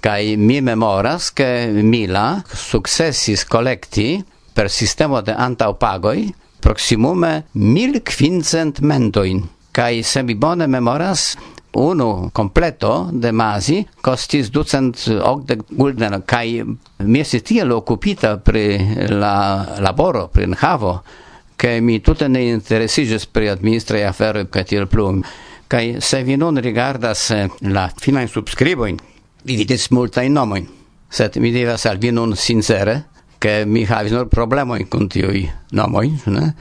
Kaj 0.00 0.36
mi 0.36 0.60
memoras, 0.60 1.30
ke 1.30 1.70
Mila 1.82 2.42
successis 2.54 3.44
kolekti 3.44 4.22
per 4.54 4.70
sistema 4.70 5.22
de 5.22 5.34
antaŭpagoj 5.34 6.18
proximume 6.62 7.32
mil 7.54 8.00
quincent 8.06 8.80
mentoin. 8.80 9.42
Kaj 9.72 10.02
se 10.02 10.22
mi 10.22 10.34
bone 10.34 10.66
memoras, 10.66 11.36
unu 11.78 12.30
completo 12.34 13.08
de 13.12 13.32
masi 13.32 13.84
costis 14.02 14.50
ducent 14.50 15.04
ogdec 15.22 15.62
gulden 15.70 16.22
kai 16.26 16.64
mi 16.98 17.20
estis 17.20 17.42
tiel 17.42 17.72
occupita 17.72 18.36
pri 18.38 19.06
la 19.08 19.76
laboro 19.78 20.28
pri 20.28 20.50
havo, 20.58 21.02
che 21.56 21.80
mi 21.80 22.00
tutte 22.00 22.28
ne 22.28 22.42
interesiĝis 22.48 23.26
pri 23.26 23.48
administraj 23.50 24.04
aferoj 24.06 24.48
kaj 24.50 24.64
tiel 24.64 24.86
plu 24.86 25.10
kai 25.68 26.00
se 26.00 26.22
vi 26.24 26.36
non 26.36 26.56
rigardas 26.56 27.30
eh, 27.30 27.48
la 27.60 27.88
finajn 28.00 28.28
subscriboin, 28.28 28.98
vi 29.44 29.56
vidis 29.60 29.90
multajn 29.92 30.32
nomojn, 30.32 30.66
sed 31.08 31.36
mi 31.36 31.52
diras 31.52 31.86
al 31.86 32.00
vi 32.00 32.10
non 32.10 32.34
sincere, 32.36 33.04
che 33.38 33.64
mi 33.66 33.84
havis 33.86 34.12
nur 34.12 34.28
problemojn 34.28 34.88
kun 34.88 35.08
tiuj 35.08 35.44
nomoj, 35.76 36.10
ne? 36.26 36.52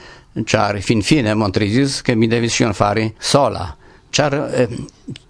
char 0.45 0.77
fin 0.81 1.01
fine 1.01 1.33
montrisis 1.33 2.01
che 2.01 2.13
mi 2.15 2.27
devis 2.27 2.53
sion 2.53 2.73
fari 2.73 3.11
sola. 3.17 3.75
char 4.09 4.33
eh, 4.53 4.69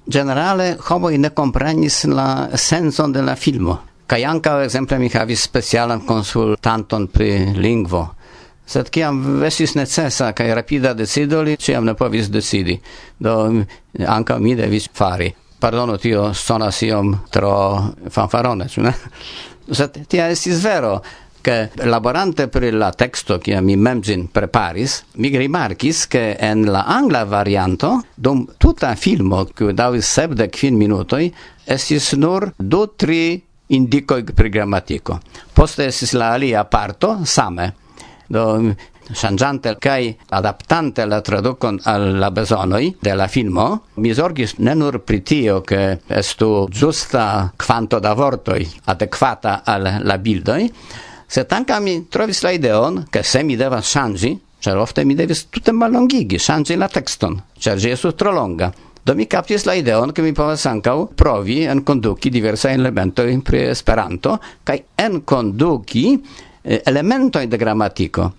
generale 0.04 0.78
homo 0.90 1.10
ne 1.10 1.34
comprenis 1.34 2.04
la 2.04 2.50
senson 2.54 3.12
de 3.12 3.22
la 3.22 3.36
filmo. 3.36 3.80
Kaj 4.08 4.24
ankaŭ 4.24 4.62
ekzemple 4.64 4.98
mi 4.98 5.10
havis 5.12 5.42
specialan 5.44 6.06
konsultanton 6.06 7.08
pri 7.08 7.54
lingvo 7.56 8.17
Sed 8.68 8.90
kiam 8.92 9.22
vesis 9.42 9.78
necesa 9.80 10.34
kaj 10.36 10.54
rapida 10.56 10.94
decido 10.94 11.42
li 11.42 11.56
ĉiam 11.56 11.86
ne 11.88 11.94
povis 11.96 12.28
decidi. 12.30 12.76
Do 13.20 13.38
anka 14.06 14.40
mi 14.44 14.56
devis 14.56 14.90
fari. 14.94 15.32
Pardono, 15.60 15.96
tio 15.98 16.34
sonas 16.38 16.82
iom 16.86 17.16
tro 17.34 17.54
fanfarone, 18.14 18.68
ĉu 18.70 18.84
ne? 18.84 18.94
Sed 19.78 20.04
tia 20.12 20.28
estis 20.32 20.60
vero 20.64 21.00
che 21.48 21.72
laborante 21.86 22.50
per 22.50 22.74
la 22.74 22.92
texto 22.92 23.38
che 23.38 23.62
mi 23.62 23.78
memzin 23.78 24.30
preparis, 24.30 25.06
mi 25.16 25.30
rimarkis 25.36 26.08
che 26.08 26.36
en 26.38 26.66
la 26.66 26.84
angla 26.84 27.24
varianto, 27.24 28.04
dum 28.14 28.46
tuta 28.58 28.94
filmo, 28.96 29.46
che 29.46 29.74
davis 29.74 30.12
sebde 30.12 30.50
fin 30.52 30.76
minutoi, 30.76 31.34
estis 31.64 32.12
nur 32.14 32.52
du, 32.58 32.94
tri 32.98 33.42
indicoi 33.68 34.24
pri 34.24 34.50
grammatico. 34.50 35.22
Poste 35.54 35.86
estis 35.86 36.12
la 36.12 36.34
alia 36.34 36.66
parto, 36.66 37.22
same 37.24 37.74
do 38.28 38.46
mm, 38.60 38.72
changiante 39.14 39.76
kai 39.80 40.16
adaptante 40.30 41.06
la 41.06 41.22
tradukon 41.22 41.80
al 41.84 42.18
la 42.20 42.32
bezonoi 42.32 42.96
de 43.00 43.16
la 43.16 43.28
filmo, 43.28 43.84
mi 43.96 44.14
zorgis 44.14 44.58
ne 44.58 44.74
nur 44.76 45.00
pri 45.00 45.22
tio, 45.24 45.62
ke 45.62 46.00
estu 46.08 46.68
giusta 46.70 47.52
quanto 47.56 48.00
da 48.00 48.14
vortoi 48.14 48.68
adekvata 48.86 49.62
al 49.64 50.00
la 50.04 50.18
bildoi 50.18 50.72
se 51.28 51.46
ankaŭ 51.50 51.80
mi 51.84 52.08
trovis 52.10 52.44
la 52.44 52.52
ideon, 52.52 53.06
ke 53.12 53.24
se 53.24 53.44
mi 53.44 53.56
devas 53.56 53.92
changi 53.92 54.38
Cer 54.60 54.78
ofte 54.82 55.04
mi 55.06 55.14
devis 55.14 55.44
tute 55.54 55.72
malongigi, 55.72 56.40
ŝanĝi 56.42 56.76
la 56.82 56.88
tekston, 56.90 57.36
cer 57.62 57.78
gi 57.78 57.92
esu 57.94 58.16
tro 58.18 58.32
longa. 58.34 58.72
Do 59.06 59.14
mi 59.16 59.28
captis 59.30 59.64
la 59.64 59.76
ideon 59.78 60.12
che 60.12 60.22
mi 60.22 60.34
povas 60.36 60.66
ancau 60.66 61.06
provi 61.16 61.62
en 61.64 61.84
conduci 61.84 62.30
diversa 62.30 62.72
elemento 62.72 63.24
in 63.24 63.42
pre 63.42 63.70
Esperanto 63.70 64.34
kaj 64.68 64.82
en 65.00 65.22
conduci 65.24 66.18
elementoj 66.68 67.48
de 67.48 67.58
gramatiko. 67.58 68.32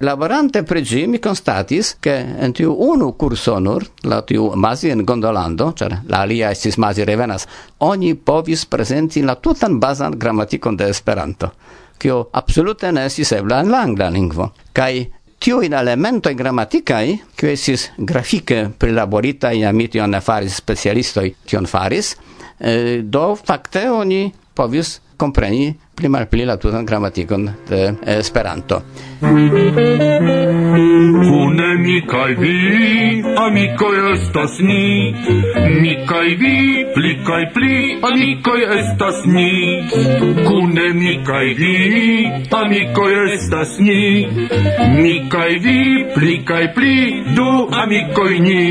Laborante 0.00 0.60
pri 0.62 0.82
ĝi 0.84 1.06
mi 1.08 1.18
konstatis, 1.24 1.94
ke 2.04 2.12
en 2.44 2.52
tiu 2.52 2.74
unu 2.84 3.14
kurso 3.16 3.54
nur, 3.64 3.86
la 4.04 4.18
tiu 4.28 4.50
mazi 4.52 4.90
en 4.92 5.06
Gondolando, 5.08 5.70
ĉar 5.72 5.94
la 6.12 6.20
alia 6.26 6.50
estis 6.52 6.76
mazi 6.76 7.04
revenas, 7.08 7.46
oni 7.80 8.12
povis 8.14 8.66
prezenti 8.68 9.22
la 9.24 9.38
tutan 9.40 9.78
bazan 9.80 10.18
gramatikon 10.18 10.76
de 10.76 10.90
Esperanto, 10.92 11.50
kio 11.96 12.26
absolute 12.32 12.92
ne 12.92 13.06
estis 13.08 13.32
ebla 13.38 13.62
en 13.64 13.72
la 13.72 13.80
angla 13.88 14.10
lingvo. 14.12 14.50
Kaj 14.76 15.06
tio 15.38 15.62
in 15.64 15.72
elemento 15.72 16.28
gramatikaj, 16.34 17.16
quo 17.40 17.48
esis 17.48 17.90
grafike 17.96 18.66
prilaborita 18.78 19.52
in 19.52 19.64
amitio 19.64 20.06
ne 20.06 20.20
faris 20.20 20.60
specialistoi 20.60 21.34
tion 21.46 21.64
faris, 21.64 22.16
eh, 22.60 23.00
do 23.02 23.30
fakte 23.34 23.88
oni 23.88 24.26
povis 24.56 25.00
kompreni 25.16 25.74
pli 25.96 26.08
malpli 26.08 26.44
la 26.44 26.56
tutan 26.56 26.84
gramatikon 26.84 27.44
de 27.68 27.80
eh, 27.84 28.18
Esperanto. 28.18 28.82
Cune 31.26 31.68
mi 31.84 32.00
kaj 32.10 32.32
vi, 32.40 33.22
amikoj 33.44 33.96
estas 34.12 34.58
ni, 34.60 35.14
mi 35.80 35.94
kaj 36.08 36.28
vi, 36.40 36.84
pli 36.94 37.12
kaj 37.26 37.44
pli, 37.54 37.76
amikoj 38.08 38.60
estas 38.78 39.24
ni. 39.26 39.52
Cune 40.46 40.86
mi 41.00 41.14
kaj 41.26 41.46
vi, 41.60 41.76
amico 42.60 43.08
estas 43.34 43.78
ni, 43.78 44.28
mi 45.00 45.16
kaj 45.30 45.52
vi, 45.64 45.80
pli 46.14 46.44
kaj 46.44 46.74
pli, 46.74 46.96
du 47.36 47.50
amikoj 47.82 48.38
ni. 48.48 48.64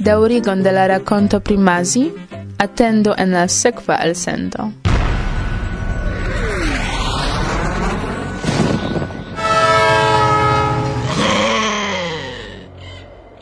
Daurigon 0.00 0.62
de 0.62 0.72
la 0.72 0.88
racconto 0.88 1.40
primasi, 1.40 2.12
attendo 2.58 3.14
en 3.16 3.32
la 3.32 3.48
sequa 3.48 3.96
el 3.96 4.16
sento. 4.16 4.72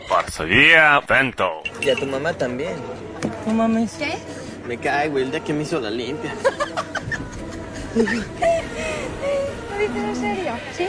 Forza 0.08 0.44
via, 0.44 1.00
vento. 1.08 1.62
Y 1.80 1.90
a 1.90 1.94
tu 1.94 2.06
mamá 2.06 2.32
también. 2.32 2.74
No 3.46 3.54
mames. 3.54 3.92
¿Qué? 3.92 4.18
Me 4.66 4.76
cae, 4.78 5.08
güey, 5.08 5.24
el 5.24 5.30
día 5.30 5.40
que 5.40 5.52
me 5.52 5.62
hizo 5.62 5.80
la 5.80 5.90
limpia. 5.90 6.34
¿Ahorita 9.72 9.98
en 9.98 10.16
serio? 10.16 10.52
¿Sí? 10.76 10.86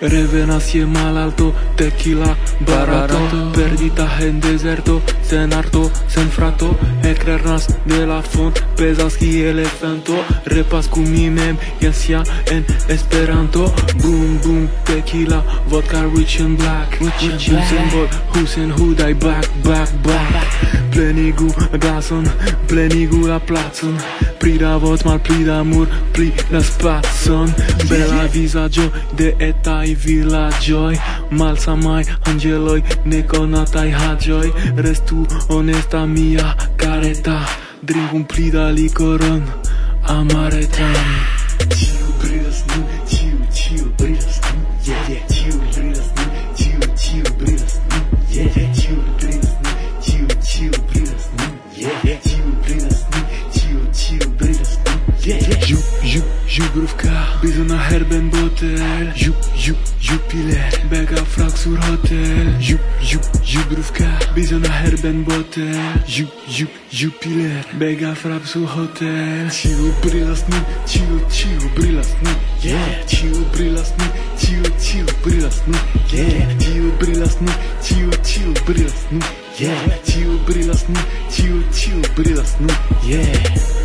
Revenas 0.00 0.74
je 0.74 0.86
malalto, 0.86 1.52
tequila 1.76 2.36
barato. 2.60 3.18
Perdita 3.54 4.08
en 4.20 4.40
deserto 4.40 5.02
Tenarto, 5.30 5.88
sen 6.08 6.28
frato 6.28 6.76
E 7.04 7.14
de 7.86 8.04
la 8.04 8.20
font 8.20 8.52
Pesas 8.74 9.14
qui 9.14 9.42
elefanto 9.42 10.14
Repas 10.44 10.88
cu 10.88 10.98
mimem 10.98 11.56
Jasia 11.80 12.24
en 12.50 12.64
Esperanto. 12.88 13.72
Boom 14.02 14.40
boom 14.42 14.68
tequila 14.82 15.44
Vodka 15.68 16.10
rich 16.12 16.40
and 16.40 16.56
black 16.56 16.98
Rich 17.00 17.22
and 17.22 17.38
black. 17.48 17.68
symbol 17.68 18.76
who 18.76 18.94
die 18.94 19.14
back 19.14 19.46
back 19.62 19.88
back. 20.02 20.46
Plenigu 20.90 21.54
glason, 21.78 22.24
Plenigu 22.66 23.28
la 23.28 23.38
placon 23.38 23.96
Pri 24.38 24.58
da 24.58 24.78
voz, 24.78 25.04
mal 25.04 25.20
pli 25.20 25.44
da 25.44 25.62
mur 25.62 25.86
Pli 26.12 26.32
la 26.50 26.60
spazon. 26.60 27.54
Bela 27.88 28.26
visaggio 28.26 28.90
de 29.16 29.34
etai 29.38 29.94
villagioi 29.94 30.98
malsamai 31.30 32.04
angeloi 32.28 32.82
Neconatai 33.04 33.90
hagioi 33.90 34.52
restu 34.76 35.26
onesta 35.48 36.06
mia 36.06 36.54
careta 36.76 37.40
Drink 37.82 38.12
un 38.12 38.24
pli 38.24 38.50
da 38.50 38.70
likoron 38.70 39.42
amaretan 40.06 41.39
Piler, 67.20 67.64
bega 67.74 68.14
frapsu 68.14 68.64
hotel. 68.66 69.50
Ciu 69.50 69.92
brilas 70.02 70.44
ni, 70.48 70.56
ciu 70.86 71.20
ciu 71.28 71.70
brilas 71.76 72.08
ni. 72.22 72.30
Yeah, 72.64 73.04
ciu 73.06 73.44
brilas 73.52 73.92
ni, 73.98 74.06
ciu 74.38 74.62
ciu 74.80 75.04
brilas 75.22 75.60
ni. 75.66 75.76
Yeah, 76.12 76.58
ciu 76.58 76.92
brilas 76.98 77.36
ni, 77.40 77.52
ciu 77.82 78.10
ciu 78.24 78.54
brilas 78.66 79.04
ni. 79.12 79.20
Yeah, 79.60 80.00
ciu 80.02 80.38
brilas 80.46 80.88
ni, 80.88 81.00
ciu, 81.30 81.62
ciu 81.72 82.00
brilas 82.16 82.56
ni. 82.60 82.72
Yeah. 83.04 83.79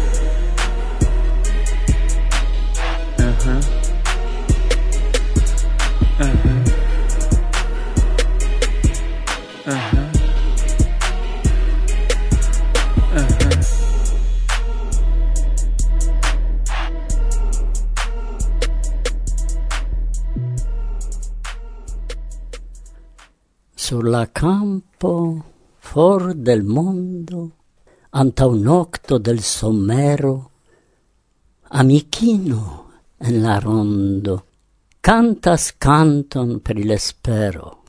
sur 23.95 24.09
la 24.09 24.27
campo, 24.27 25.45
for 25.77 26.33
del 26.33 26.63
mondo, 26.63 27.51
antau 28.09 28.53
nocto 28.53 29.17
del 29.17 29.39
sommero, 29.39 30.51
amichino 31.69 32.91
en 33.19 33.41
la 33.41 33.57
rondo, 33.57 34.47
cantas 34.99 35.77
canton 35.77 36.59
per 36.59 36.75
l'espero. 36.75 37.83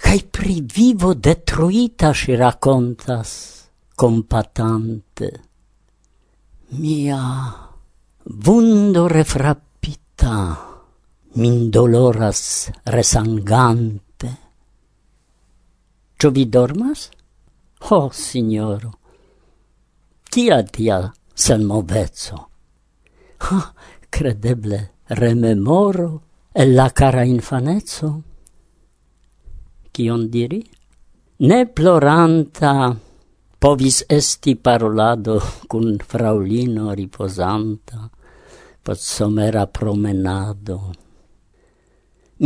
Cai 0.00 0.24
pri 0.24 0.62
vivo 0.62 1.12
detruita 1.12 2.14
si 2.14 2.34
racontas, 2.34 3.68
compatante. 3.94 5.28
Mia 6.80 7.68
vundo 8.46 9.06
refrappita, 9.08 10.34
min 11.34 11.68
doloras 11.68 12.70
resangante, 12.84 14.01
Ĉu 16.22 16.28
vi 16.30 16.44
dormas? 16.46 17.08
Ho, 17.88 17.96
signoro, 18.14 18.92
Tia 20.30 20.60
tia 20.62 20.98
senmoveco? 21.34 22.36
Ha, 23.38 23.58
credeble, 24.08 24.78
rememoro 25.18 26.22
e 26.52 26.68
la 26.68 26.86
cara 26.92 27.24
infanezzo? 27.24 28.12
Cion 29.90 30.28
diri? 30.28 30.62
Ne 31.38 31.66
ploranta 31.66 32.94
povis 33.58 34.04
esti 34.06 34.54
parolado 34.54 35.42
cun 35.66 35.98
fraulino 35.98 36.94
riposanta 36.94 38.08
pot 38.80 38.98
somera 39.10 39.66
promenado. 39.66 40.80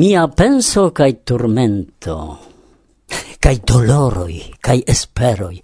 Mia 0.00 0.28
penso 0.28 0.92
cae 0.92 1.22
turmento 1.22 2.55
cae 3.46 3.60
doloroi, 3.62 4.40
cae 4.58 4.80
esperoi, 4.90 5.60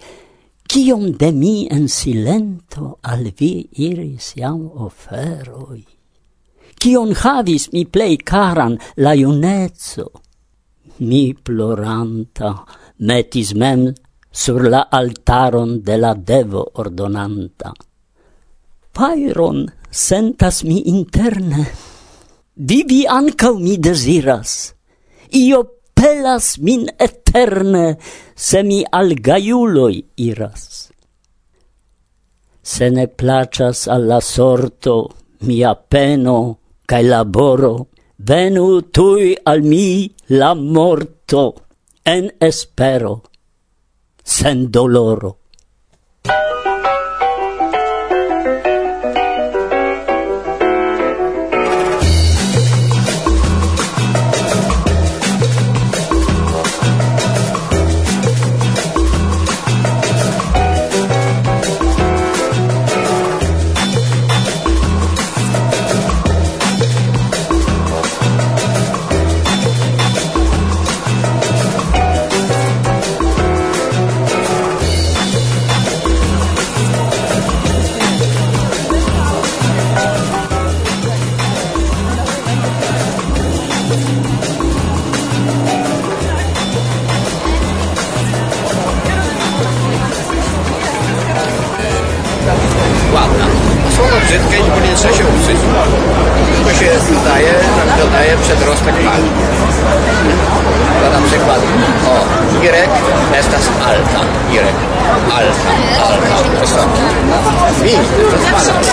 cion 0.71 1.17
de 1.19 1.33
mi 1.35 1.67
en 1.67 1.89
silento 1.91 3.01
al 3.11 3.25
vi 3.35 3.67
iris 3.89 4.37
iam 4.39 4.61
oferoi. 4.87 5.83
Cion 6.79 7.11
havis 7.25 7.73
mi 7.75 7.83
plei 7.91 8.21
caran 8.23 8.79
la 9.03 9.17
iunezzo, 9.19 10.07
mi 11.09 11.35
ploranta 11.35 12.53
metis 13.03 13.51
mem 13.59 13.89
sur 14.31 14.63
la 14.63 14.87
altaron 15.01 15.83
de 15.83 15.99
la 15.99 16.15
devo 16.15 16.63
ordonanta. 16.79 17.75
Pairon 18.95 19.67
sentas 19.91 20.63
mi 20.63 20.87
interne, 20.87 21.67
vivi 22.55 23.03
ancau 23.11 23.59
mi 23.59 23.75
desiras, 23.75 24.71
io 25.35 25.82
pelas 26.03 26.59
min 26.59 26.89
eterne, 26.99 27.97
se 28.35 28.63
mi 28.67 28.81
al 28.99 29.15
gaiuloi 29.27 29.97
iras. 30.17 30.91
Se 32.63 32.91
ne 32.91 33.07
placas 33.07 33.87
alla 33.87 34.19
sorto 34.21 34.97
mia 35.47 35.75
peno 35.75 36.39
cae 36.91 37.07
laboro, 37.07 37.75
venu 38.19 38.67
tui 38.95 39.37
al 39.45 39.63
mi 39.63 40.11
la 40.41 40.55
morto 40.55 41.45
en 42.15 42.31
espero, 42.51 43.15
sen 44.25 44.71
doloro. 44.75 45.42
daje 98.13 98.37
przedrostek 98.37 98.95
al. 98.95 99.23
To 101.01 101.21
na 101.21 101.27
przykład 101.27 101.61
o 102.09 102.15
Y 102.63 102.89
estas 103.41 103.65
alta. 103.87 104.21
Y. 104.53 104.59
Alta. 105.39 105.73
Alta. 106.07 106.37
Wysoki. 106.61 107.03
Mi. 107.83 107.93
To. 107.93 108.93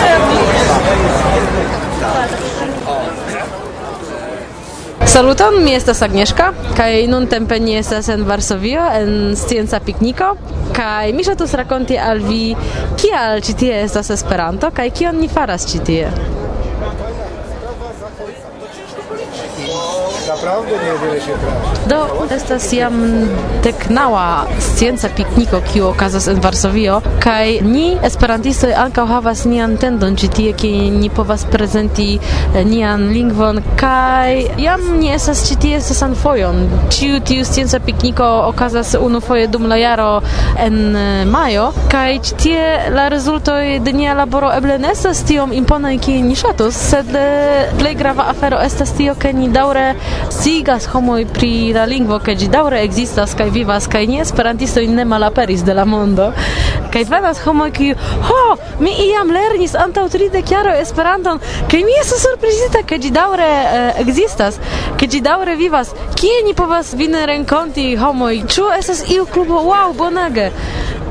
Saluton, 5.06 5.64
mi 5.64 5.74
estas 5.74 6.02
Agnieszka 6.02 6.52
kaj 6.76 7.08
nun 7.10 7.26
tempe 7.26 7.58
ni 7.60 7.74
estas 7.74 8.08
en 8.08 8.22
Varsovio 8.24 8.84
en 8.94 9.34
scienca 9.36 9.80
pikniko 9.80 10.36
kaj 10.76 11.12
mi 11.12 11.24
ŝatus 11.26 11.54
rakonti 11.58 11.98
al 11.98 12.22
vi 12.22 12.54
kial 12.94 13.42
ĉi 13.42 13.56
tie 13.58 13.80
estas 13.82 14.10
Esperanto 14.14 14.70
kaj 14.70 14.90
kion 14.90 15.18
ni 15.18 15.28
faras 15.28 15.66
ĉi 15.72 15.82
tie. 15.84 16.39
Prawdę 20.40 20.72
niewiele 20.72 21.20
się. 21.20 21.32
Do, 21.86 22.26
estas 22.30 22.72
jam 22.72 22.94
teknała 23.62 24.46
scienca 24.58 25.08
pikniko, 25.08 25.60
kiu 25.60 25.88
okazas 25.88 26.28
en 26.28 26.40
Varsovio, 26.40 27.02
kaj 27.20 27.60
ni 27.62 27.98
esperantistoj 28.02 28.74
ankaŭ 28.74 29.06
havas 29.06 29.44
nian 29.44 29.76
tendon 29.76 30.16
ĉi 30.16 30.28
tie, 30.28 30.52
ke 30.52 30.70
ni 30.90 31.10
povas 31.10 31.44
prezenti 31.44 32.18
eh, 32.54 32.64
nian 32.64 33.08
lingvon 33.12 33.60
kaj 33.76 34.46
jam 34.58 34.80
ni 35.00 35.10
estas 35.12 35.42
ĉi 35.48 35.56
tie 35.64 35.80
sesan 35.80 36.14
fojon. 36.14 36.62
Ĉiu 36.88 37.20
tiu 37.20 37.44
scienca 37.44 37.80
pikniko 37.80 38.28
okazas 38.48 38.94
unufoje 39.00 39.46
dum 39.46 39.66
la 39.68 39.76
jaro 39.76 40.22
en 40.56 40.96
eh, 40.96 41.24
majo 41.24 41.70
kaj 41.92 42.18
ĉi 42.18 42.38
tie 42.44 42.64
la 42.96 43.08
rezultoj 43.08 43.78
de 43.84 43.92
nia 43.92 44.14
laboro 44.14 44.52
eble 44.56 44.78
ne 44.78 44.94
estas 44.96 45.24
tiom 45.28 45.52
imponaj 45.52 45.98
kiel 45.98 46.24
ni 46.24 46.38
ŝatus, 46.38 46.80
sed 46.94 47.12
eh, 47.16 47.68
plej 47.78 47.94
grava 48.00 48.30
afero 48.32 48.62
estas 48.64 48.96
tio, 48.96 49.14
ke 49.14 49.32
ni 49.36 49.48
daŭre 49.52 49.94
sigas 50.30 50.86
homoj 50.86 51.26
pri 51.34 51.72
la 51.74 51.84
lingvo 51.84 52.18
ke 52.24 52.34
ĝi 52.38 52.48
daŭre 52.52 52.80
ekzistas 52.86 53.34
kaj 53.38 53.48
vivas 53.54 53.88
kaj 53.90 54.06
ni 54.06 54.20
esperantistoj 54.22 54.86
ne 54.88 55.04
malaperis 55.04 55.64
de 55.66 55.74
la 55.74 55.84
mondo. 55.84 56.30
Kaj 56.92 57.04
venas 57.10 57.42
homoj 57.44 57.70
kiu 57.76 57.96
ho 58.28 58.40
mi 58.80 58.94
iam 59.06 59.30
lernis 59.34 59.74
antaŭ 59.74 60.06
tridek 60.14 60.50
jaroj 60.50 60.78
Esperanton 60.80 61.42
kaj 61.70 61.82
mi 61.86 61.98
estas 62.00 62.24
surprizita 62.26 62.82
ke 62.86 62.98
ĝi 63.02 63.10
daŭre 63.14 63.50
eh, 63.50 64.00
ekzistas 64.04 64.58
ke 64.98 65.10
ĝi 65.10 65.20
daŭre 65.26 65.56
vivas. 65.60 65.94
Kie 66.20 66.42
ni 66.46 66.54
povas 66.54 66.94
vin 66.94 67.14
renkonti 67.32 67.94
homoj? 68.00 68.34
Ĉu 68.48 68.70
estas 68.78 69.04
iu 69.10 69.26
klubo? 69.26 69.62
Wow 69.70 69.94
bonege. 69.98 70.50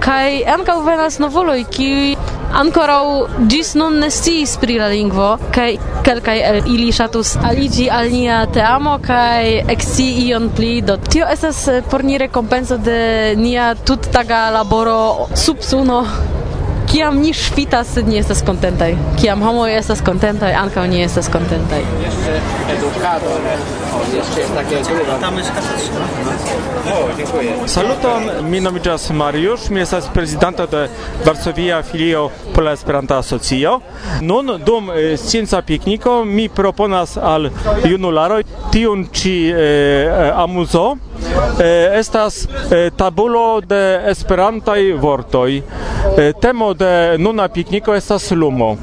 Kaj 0.03 0.43
ankaŭ 0.57 0.81
venas 0.87 1.19
novuloj 1.19 1.63
kiuj 1.69 2.38
ankoraŭ 2.57 3.03
ĝis 3.51 3.75
nun 3.79 3.99
ne 4.01 4.09
sciis 4.13 4.55
pri 4.61 4.79
la 4.81 4.87
lingvo 4.89 5.29
kaj 5.55 5.69
kelkaj 6.05 6.37
el 6.49 6.57
ili 6.73 6.89
ŝatus 6.95 7.35
aliĝi 7.49 7.89
al 7.93 8.09
nia 8.13 8.39
teamo 8.53 8.97
kaj 9.05 9.45
ekscii 9.75 10.27
ion 10.27 10.49
pli. 10.57 10.81
Do 10.81 10.97
tio 10.97 11.27
estas 11.29 11.61
por 11.91 12.03
ni 12.03 12.17
rekompenco 12.17 12.77
de 12.77 13.35
nia 13.37 13.73
tuttaga 13.75 14.49
laboro 14.55 15.29
sub 15.35 15.61
suno 15.61 16.03
kiam 16.91 17.19
ni 17.21 17.33
ŝvitas 17.33 17.93
sed 17.93 18.07
ni 18.07 18.17
estas 18.19 18.41
kontentaj. 18.45 18.95
Kiam 19.21 19.41
homoj 19.45 19.71
estas 19.77 20.01
kontentaj 20.05 20.53
ankaŭ 20.63 20.87
ni 20.87 21.03
estas 21.03 21.29
kontentaj. 21.31 21.81
Edukado 22.77 23.37
Saluton, 27.65 28.23
mi 28.49 28.59
nomiĝas 28.61 29.09
Mariusz, 29.09 29.69
mi 29.69 29.81
estas 29.81 30.07
prezidanto 30.13 30.65
de 30.65 30.87
Varsovia 31.25 31.81
filio 31.83 32.29
Pola 32.55 32.71
Esperanta 32.71 33.17
Asocio. 33.17 33.79
Nun 34.21 34.61
dum 34.65 34.89
eh, 34.89 35.17
scienca 35.17 35.61
pikniko 35.61 36.23
mi 36.25 36.49
proponas 36.49 37.17
al 37.17 37.49
junularoj 37.85 38.43
tiun 38.71 39.07
ĉi 39.13 39.35
eh, 39.49 39.57
eh 39.57 40.31
amuzo. 40.35 40.95
Eh, 41.59 41.99
estas 41.99 42.47
eh, 42.71 42.91
tabulo 42.95 43.61
de 43.61 44.01
esperantaj 44.11 44.93
vortoj. 44.93 45.57
Eh, 46.17 46.33
temo 46.41 46.73
de 46.73 47.17
nuna 47.17 47.47
pikniko 47.47 47.95
estas 47.95 48.31
lumo. 48.31 48.77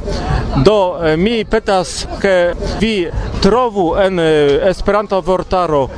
Do 0.64 0.98
mi 1.16 1.44
petas 1.44 2.06
ke 2.20 2.54
vi 2.80 3.08
trovu 3.42 3.94
en 4.00 4.18
esperanto 4.68 5.20
vortaro 5.20 5.88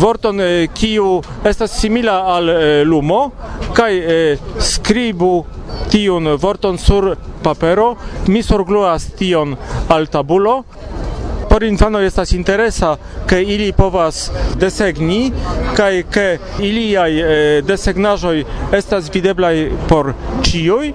vorton 0.00 0.40
kiu 0.74 1.22
estas 1.44 1.78
simila 1.80 2.16
al 2.34 2.50
lumo 2.84 3.30
kaj 3.74 3.92
skribu 4.58 5.44
tiun 5.90 6.34
vorton 6.42 6.78
sur 6.78 7.14
papero 7.42 7.94
mi 8.26 8.42
surgluas 8.42 9.06
tion 9.18 9.56
al 9.88 10.06
tabulo 10.06 10.64
por 11.54 11.62
infano 11.62 12.00
estas 12.00 12.32
interesa 12.32 12.96
ke 13.30 13.38
ili 13.42 13.72
povas 13.72 14.30
desegni 14.58 15.32
kaj 15.76 16.02
ke 16.10 16.24
iliaj 16.58 17.12
eh, 17.20 17.62
desegnaĵoj 17.62 18.40
estas 18.72 19.10
videblaj 19.14 19.68
por 19.88 20.10
ĉiuj 20.42 20.90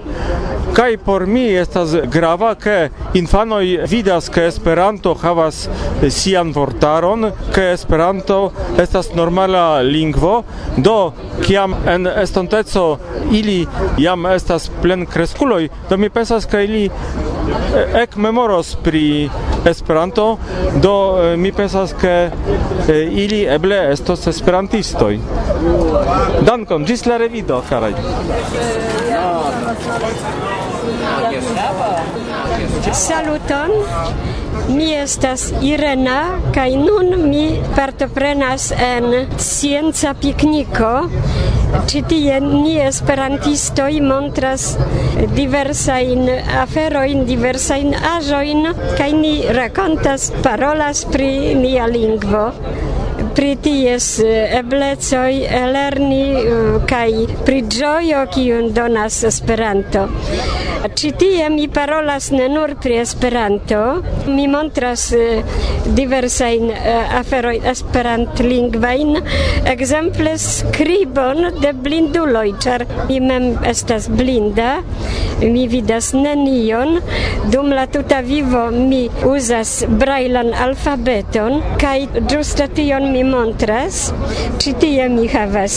kaj 0.76 0.98
por 1.06 1.24
mi 1.26 1.46
estas 1.62 1.94
grava 2.12 2.50
ke 2.54 2.90
infanoj 3.14 3.64
vidas 3.88 4.28
ke 4.28 4.44
Esperanto 4.50 5.14
havas 5.22 5.62
sian 6.10 6.52
vortaron 6.52 7.30
ke 7.54 7.70
Esperanto 7.72 8.52
estas 8.84 9.14
normala 9.14 9.80
lingvo 9.80 10.42
do 10.76 11.12
kiam 11.40 11.74
en 11.88 12.06
estonteco 12.06 12.98
ili 13.32 13.66
jam 13.98 14.26
estas 14.26 14.70
plenkreskuloj 14.82 15.68
do 15.88 15.96
mi 15.96 16.10
pensas 16.10 16.46
ke 16.46 16.64
ili 16.64 16.90
ec 18.02 18.16
memoros 18.16 18.76
pri 18.82 19.30
Esperanto, 19.64 20.38
do 20.80 20.94
mi 21.36 21.52
pensas 21.52 21.92
ke 22.00 22.30
ili 23.12 23.42
eble 23.44 23.76
estos 23.92 24.26
esperantistoj. 24.26 25.18
Dankon, 26.46 26.86
ĝis 26.88 27.04
la 27.06 27.18
revido, 27.20 27.60
karaj. 27.68 27.92
Saluton. 32.92 33.70
Mi 34.70 34.92
estas 34.94 35.48
Irena 35.66 36.18
kaj 36.54 36.68
nun 36.78 37.08
mi 37.30 37.44
partoprenas 37.74 38.68
en 38.86 39.06
scienca 39.38 40.12
pikniko. 40.22 40.90
Ĉi 41.90 42.02
tie 42.10 42.36
ni 42.44 42.76
esperantistoj 42.84 43.90
montras 44.04 44.68
diversajn 45.34 46.30
aferojn, 46.62 47.24
diversajn 47.30 47.96
aĵojn 48.14 48.70
kaj 49.00 49.10
ni 49.18 49.34
rakontas, 49.58 50.30
parolas 50.46 51.02
pri 51.12 51.30
nia 51.58 51.90
lingvo 51.90 52.46
pri 53.40 53.54
ties 53.56 54.06
eh, 54.20 54.52
eblecoj 54.58 55.32
lerni 55.72 56.24
eh, 56.36 56.74
kaj 56.90 57.08
pri 57.46 57.62
ĝojo 57.72 58.26
kiun 58.34 58.66
donas 58.76 59.22
Esperanto. 59.24 60.02
Ĉi 61.00 61.10
tie 61.20 61.46
mi 61.52 61.64
parolas 61.72 62.30
ne 62.34 62.50
nur 62.52 62.74
pri 62.80 62.98
Esperanto, 63.00 63.78
mi 64.28 64.44
montras 64.48 65.06
eh, 65.16 65.40
diversajn 65.96 66.68
aferojn 67.20 67.64
esperantlingvajn, 67.72 69.16
ekzemple 69.72 70.36
skribon 70.44 71.62
de 71.62 71.72
blinduloj, 71.86 72.46
ĉar 72.60 72.84
mi 73.08 73.22
mem 73.24 73.48
estas 73.72 74.10
blinda, 74.20 74.82
mi 75.40 75.64
vidas 75.72 76.12
nenion, 76.12 76.98
dum 77.52 77.72
la 77.72 77.86
tuta 77.88 78.20
vivo 78.20 78.66
mi 78.76 79.06
uzas 79.24 79.78
brajlan 80.04 80.52
alfabeton 80.66 81.60
kaj 81.80 81.98
ĝuste 82.28 82.68
tion 82.76 83.08
mi 83.14 83.24
montras. 83.30 84.02
Ĉi 84.60 84.74
tie 84.82 85.06
mi 85.12 85.28
havas 85.32 85.76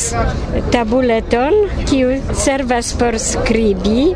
tabuleton, 0.73 1.59
kiu 1.89 2.17
servas 2.45 2.93
por 2.99 3.19
skribi 3.21 4.09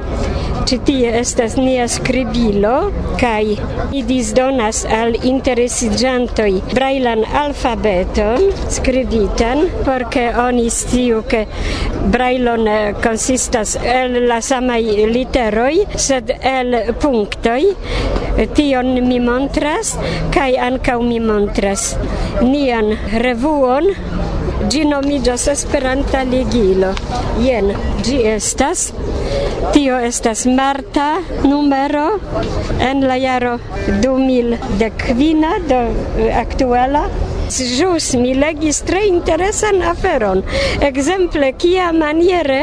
Ĉi 0.65 0.78
tie 0.88 1.10
estas 1.20 1.56
nia 1.60 1.86
skribilo 1.91 2.74
kaj 3.22 3.43
ni 3.91 4.02
disdonas 4.08 4.80
al 4.98 5.13
interesiĝantoj 5.32 6.50
brajlan 6.72 7.22
alfabeton 7.41 8.48
skribitan 8.78 9.65
por 9.86 10.08
ke 10.13 10.26
oni 10.46 10.65
sciu 10.78 11.22
ke 11.34 11.46
ne 12.65 12.76
eh, 12.76 12.93
konsistas 13.04 13.76
el 13.96 14.17
la 14.28 14.39
samaj 14.41 14.82
literoj 15.13 15.74
sed 16.08 16.34
el 16.56 16.78
punktoj 17.02 17.62
tion 18.56 18.93
mi 19.10 19.20
montras 19.20 19.96
kaj 20.34 20.52
ankaŭ 20.70 21.00
mi 21.12 21.20
montras 21.20 21.96
nian 22.41 22.96
revuon 23.26 23.93
ĝi 24.67 24.82
nomiĝas 24.89 25.43
Esperanta 25.52 26.24
Ligilo. 26.28 26.89
Jen, 27.39 27.70
ĝi 28.04 28.17
estas 28.32 28.88
Tio 29.74 29.98
estas 30.00 30.46
marta 30.46 31.08
numero 31.44 32.20
en 32.80 33.08
la 33.08 33.18
jaro 33.18 33.58
2015, 34.04 35.58
do 35.70 35.82
aktuala. 36.34 37.08
Ĵus 37.48 38.10
mi 38.20 38.34
legis 38.36 38.82
tre 38.88 39.06
interesan 39.08 39.80
aferon. 39.92 40.42
Ekzemple, 40.84 41.54
kia 41.56 41.94
maniere 41.96 42.60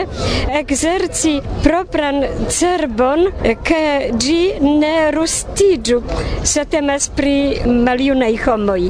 ekzerci 0.61 1.39
propran 1.65 2.21
cerbon, 2.53 3.31
ke 3.65 3.83
ĝi 4.27 4.41
ne 4.61 4.95
rustiĝu, 5.17 6.03
se 6.45 6.67
temas 6.77 7.09
pri 7.17 7.37
maljunaj 7.89 8.35
homoj. 8.45 8.83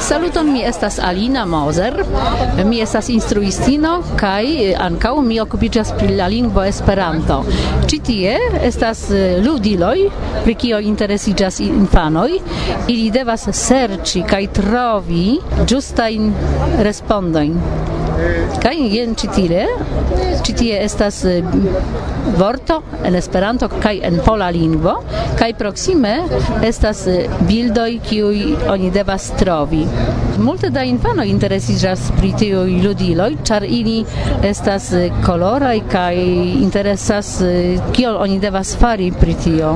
Saluton, 0.00 0.52
mi 0.52 0.62
estas 0.64 0.98
Alina 0.98 1.44
Moser, 1.46 2.04
mi 2.64 2.80
estas 2.80 3.08
instruistino 3.08 4.02
kaj 4.16 4.44
eh, 4.44 4.74
ankaŭ 4.78 5.14
mi 5.22 5.40
okupiĝas 5.40 5.92
pri 5.98 6.16
la 6.18 6.26
lingvo 6.28 6.64
Esperanto. 6.64 7.40
Ĉi 7.86 8.00
tie 8.06 8.34
estas 8.66 9.06
eh, 9.10 9.38
ludiloj, 9.44 9.96
pri 10.44 10.54
kio 10.54 10.80
interesiĝas 10.80 11.60
infanoj. 11.64 12.30
Ili 12.88 13.10
devas 13.14 13.48
serĉi 13.52 14.24
kaj 14.28 14.44
trovi 14.60 15.38
ĝustajn 15.70 16.32
respondojn. 16.86 17.58
Kaj 18.60 18.74
jen 18.92 19.14
ĉi 19.16 19.28
tie, 19.34 19.66
ĉi 20.44 20.54
tie 20.58 20.78
estas 20.84 21.22
vorto 22.36 22.80
en 23.06 23.16
Esperanto 23.16 23.68
kaj 23.72 23.94
en 24.08 24.18
pola 24.24 24.50
lingvo, 24.52 24.96
kaj 25.38 25.52
proksime 25.58 26.12
estas 26.66 27.06
bildoj 27.48 27.90
kiuj 28.08 28.42
oni 28.72 28.90
devas 28.94 29.30
trovi. 29.40 29.84
Multe 30.40 30.70
da 30.72 30.82
infano 30.88 31.24
interesiĝas 31.24 32.10
pri 32.18 32.32
tiuj 32.42 32.78
ludiloj, 32.84 33.30
ĉar 33.44 33.64
ili 33.68 33.98
estas 34.50 34.90
koloraj 35.24 35.80
kaj 35.92 36.14
interesas 36.60 37.34
kion 37.92 38.16
oni 38.20 38.38
devas 38.40 38.76
fari 38.80 39.10
pri 39.20 39.36
tio. 39.44 39.74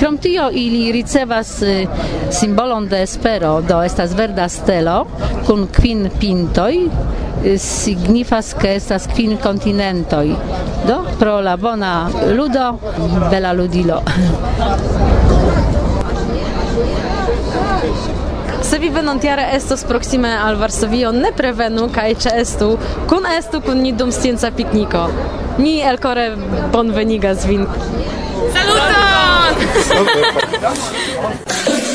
Krom 0.00 0.16
tio 0.18 0.48
ili 0.52 0.92
ricevas 0.92 1.58
simbolon 2.30 2.88
de 2.88 3.02
espero, 3.02 3.60
do 3.60 3.82
estas 3.84 4.14
verda 4.16 4.48
stelo 4.48 5.04
kun 5.46 5.66
kvin 5.76 6.08
pintoj 6.20 6.74
Eh, 7.44 7.58
signifas 7.58 8.54
ke 8.54 8.74
estas 8.76 9.06
kvin 9.08 9.36
kontinentoj. 9.40 10.28
Do 10.86 11.04
pro 11.18 11.40
la 11.40 11.56
bona 11.56 12.10
ludo 12.36 12.78
bela 13.30 13.52
ludilo. 13.52 14.02
Se 18.62 18.78
vi 18.78 18.88
venontiare 18.88 19.48
estos 19.56 19.84
proxime 19.84 20.36
al 20.36 20.56
Varsovio 20.56 21.12
ne 21.12 21.32
prevenu 21.36 21.88
kaj 21.92 22.14
ĉeestu 22.14 22.78
kun 23.08 23.26
estu 23.38 23.60
kun 23.60 23.82
ni 23.82 23.92
dum 23.92 24.12
scienca 24.12 24.50
pikniko. 24.56 25.08
Ni 25.58 25.80
elkore 25.80 26.36
bonvenigas 26.72 27.46
vin. 27.48 27.66
Saluton! 28.52 29.54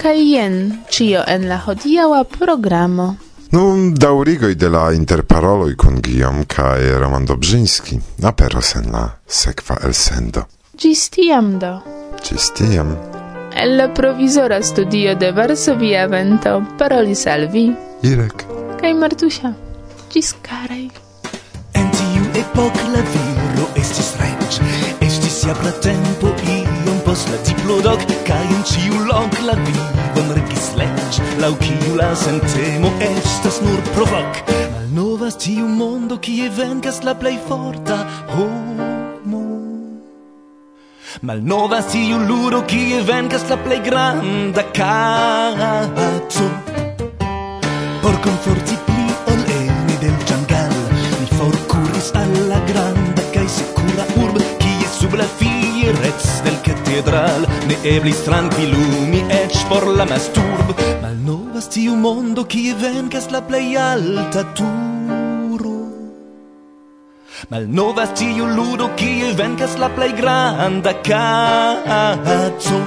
Kaj 0.00 0.20
jen 0.32 0.54
cio 0.88 1.20
en 1.28 1.42
la 1.48 1.58
hodiaŭa 1.60 2.22
programo. 2.24 3.16
Nun 3.52 3.82
daŭrigoj 4.00 4.54
de 4.54 4.68
la 4.72 4.84
interparoloj 4.96 5.74
kun 5.76 5.98
Guillaume 6.06 6.46
kaj 6.48 6.86
Roman 7.02 7.26
Dobrzyński 7.28 7.98
aperos 8.30 8.70
en 8.80 8.88
la 8.94 9.02
sekva 9.26 9.76
elsendo. 9.84 10.46
Ĝis 10.80 11.02
tiam 11.16 11.50
do. 11.60 11.74
Ĝis 12.24 12.48
tiam. 12.56 12.94
El 13.52 13.76
la 13.76 13.90
provizora 13.94 14.62
studio 14.62 15.14
de 15.14 15.32
Varsovia 15.36 16.06
Vento 16.06 16.54
parolis 16.78 17.26
al 17.26 17.48
vi 17.52 17.66
Irek 18.02 18.46
kaj 18.80 18.94
Martusia. 19.02 19.52
Ĝis 20.14 20.32
karaj. 20.48 20.86
En 21.76 21.92
tiu 21.98 22.24
epok 22.44 22.86
la 22.94 23.04
viro 23.12 23.68
estis 23.84 24.14
reĝ 24.22 24.89
sia 25.40 25.54
pratempo 25.54 26.28
iom 26.52 26.98
post 27.04 27.30
la 27.32 27.38
diplo 27.46 27.80
doc 27.80 28.02
Cai 28.28 28.46
in 28.56 28.62
ciu 28.70 29.04
loc 29.08 29.32
la 29.48 29.54
vivon 29.64 30.28
regis 30.36 30.66
lec 30.76 31.20
Lau 31.40 31.54
ciu 31.64 31.94
la 31.96 32.10
sentemo 32.14 32.90
estas 33.00 33.60
nur 33.64 33.80
provoc. 33.94 34.42
Al 34.78 34.88
novas 34.98 35.38
tiu 35.40 35.66
mondo 35.80 36.18
kie 36.18 36.50
vencas 36.58 37.00
la 37.06 37.14
plei 37.14 37.38
forta 37.48 37.96
homo. 38.34 39.42
Mal 41.22 41.40
novas 41.52 41.88
tiu 41.92 42.18
ludo 42.28 42.60
kie 42.70 43.00
vencas 43.08 43.48
la 43.48 43.56
plei 43.64 43.80
granda 43.88 44.62
cato 44.78 46.46
Por 48.02 48.16
conforti 48.26 48.76
pli 48.86 49.06
ol 49.32 49.42
eni 49.58 49.96
del 50.04 50.16
jungle 50.28 50.80
Mi 51.18 51.28
forcuris 51.36 52.10
alla 52.22 52.60
granda 52.70 52.99
eblis 57.84 58.24
tranquillumi 58.24 59.24
ec 59.30 59.56
por 59.68 59.86
la 59.86 60.04
masturb, 60.04 60.76
malnovas 61.02 61.68
tiu 61.72 61.96
mondo 61.96 62.44
kie 62.44 62.74
vencas 62.74 63.30
la 63.30 63.40
plej 63.40 63.76
alta 63.76 64.44
turo. 64.54 65.76
Malnovas 67.48 68.12
tiu 68.18 68.46
ludo 68.46 68.90
kie 68.96 69.32
vencas 69.32 69.78
la 69.78 69.88
plej 69.88 70.12
granda 70.20 70.92
kaco. 71.08 72.78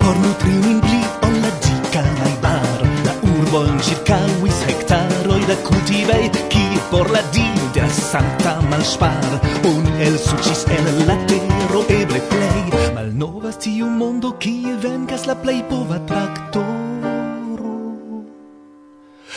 Por 0.00 0.16
nutri 0.24 0.54
min 0.64 0.80
pli 0.80 1.00
ol 1.28 1.36
la 1.44 1.52
dica 1.64 2.04
najbaro, 2.20 2.88
la 3.04 3.14
urbon 3.28 3.76
ĉirkaŭis 3.84 4.64
hektaroj 4.70 5.42
da 5.50 5.56
kultivej, 5.68 6.30
kie 6.48 6.80
por 6.90 7.10
la 7.12 7.20
dio 7.36 7.68
de 7.74 7.84
la 7.84 7.92
santa 7.92 8.56
malŝpar 8.70 9.40
oni 9.68 9.92
elsuĉis 10.08 10.64
el 10.78 11.06
la 11.08 11.16
tero 11.28 11.84
eble 12.00 12.20
plej 12.30 12.83
mal 13.04 13.12
nova 13.12 13.50
sciu 13.52 13.86
mondo 13.86 14.32
kie 14.38 14.76
venkas 14.80 15.26
la 15.26 15.34
plej 15.34 15.62
pova 15.68 15.98
traktoro. 16.08 17.72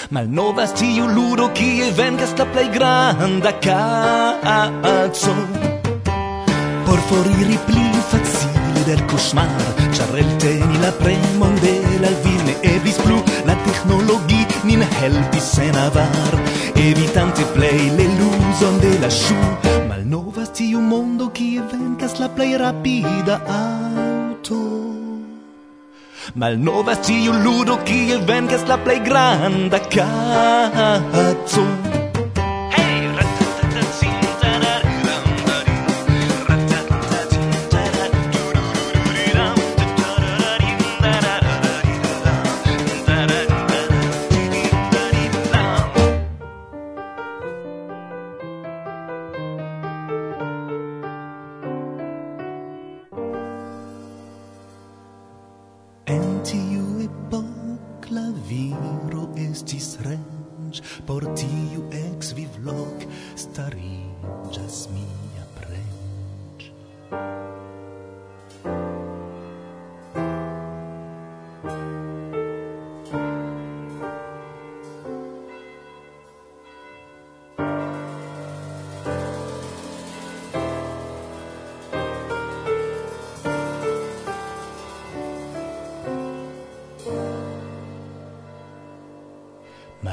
Mal 0.09 0.27
nova 0.29 0.65
sciu 0.67 1.07
ludo 1.07 1.49
kie 1.51 1.91
venkas 1.91 2.31
la 2.37 2.45
plej 2.45 2.69
granda 2.71 3.51
kaco. 3.65 5.35
Por 6.85 6.99
foriri 7.09 7.57
pli 7.67 7.87
facile 8.11 8.81
del 8.85 9.01
cosmar, 9.11 9.51
ĉar 9.95 10.15
elteni 10.15 10.77
la 10.79 10.91
premon 11.01 11.55
de 11.59 11.75
la 12.03 12.11
vil 12.23 12.41
ne 12.47 12.55
eblis 12.73 12.97
plu, 13.03 13.19
la 13.49 13.55
teknologi 13.67 14.45
nin 14.63 14.81
helpis 14.99 15.51
sen 15.57 15.75
avar, 15.75 16.39
evitante 16.87 17.43
plej 17.55 17.81
l'eluzon 17.97 18.79
de 18.79 18.93
la 19.03 19.11
ŝu, 19.11 19.41
malnova 19.89 20.47
sciu 20.53 20.79
mondo 20.79 21.27
kie 21.35 21.59
venkas 21.59 21.86
la 22.27 22.33
plej 22.35 22.57
rapida 22.57 23.39
auto. 23.47 24.59
Malnova 26.35 26.99
tiu 26.99 27.31
ludo, 27.31 27.79
kie 27.87 28.19
venkas 28.27 28.67
la 28.67 28.75
plej 28.83 28.99
granda 29.07 29.79
kaco. 29.79 31.86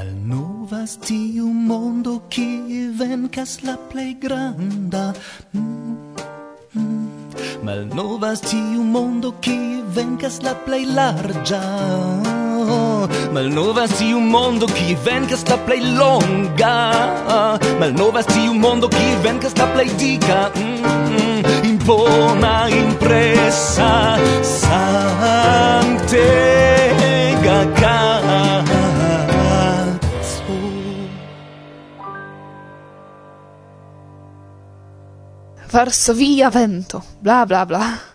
malnovas 0.04 0.98
tiu 1.00 1.48
mondo 1.48 2.20
kie 2.28 2.92
venkas 2.98 3.62
la 3.64 3.76
plej 3.90 4.14
granda. 4.20 5.14
Mm, 5.54 5.96
mm. 6.76 7.08
malnovas 7.64 8.40
tiu 8.40 8.84
mondo 8.84 9.32
kie 9.40 9.80
venkas 9.96 10.42
la 10.42 10.54
plej 10.66 10.84
larĝa 10.96 11.62
Mal 13.34 13.48
malnovas 13.48 13.90
tiu 13.98 14.20
mondo 14.20 14.66
kie 14.66 14.96
venkas 15.04 15.42
la 15.48 15.56
plej 15.66 15.80
longa. 15.98 16.76
Malnovas 17.80 18.26
tiu 18.26 18.54
mondo 18.54 18.88
kie 18.88 19.16
venkas 19.24 19.56
la 19.56 19.66
plej 19.74 19.88
dika 20.00 20.50
mm, 20.54 20.84
mm, 20.84 21.40
impona 21.70 22.68
impresa 22.68 24.18
sante 24.42 26.53
Varsovia 35.74 36.50
vento, 36.50 37.02
bla 37.18 37.44
bla 37.44 37.66
bla. 37.66 38.13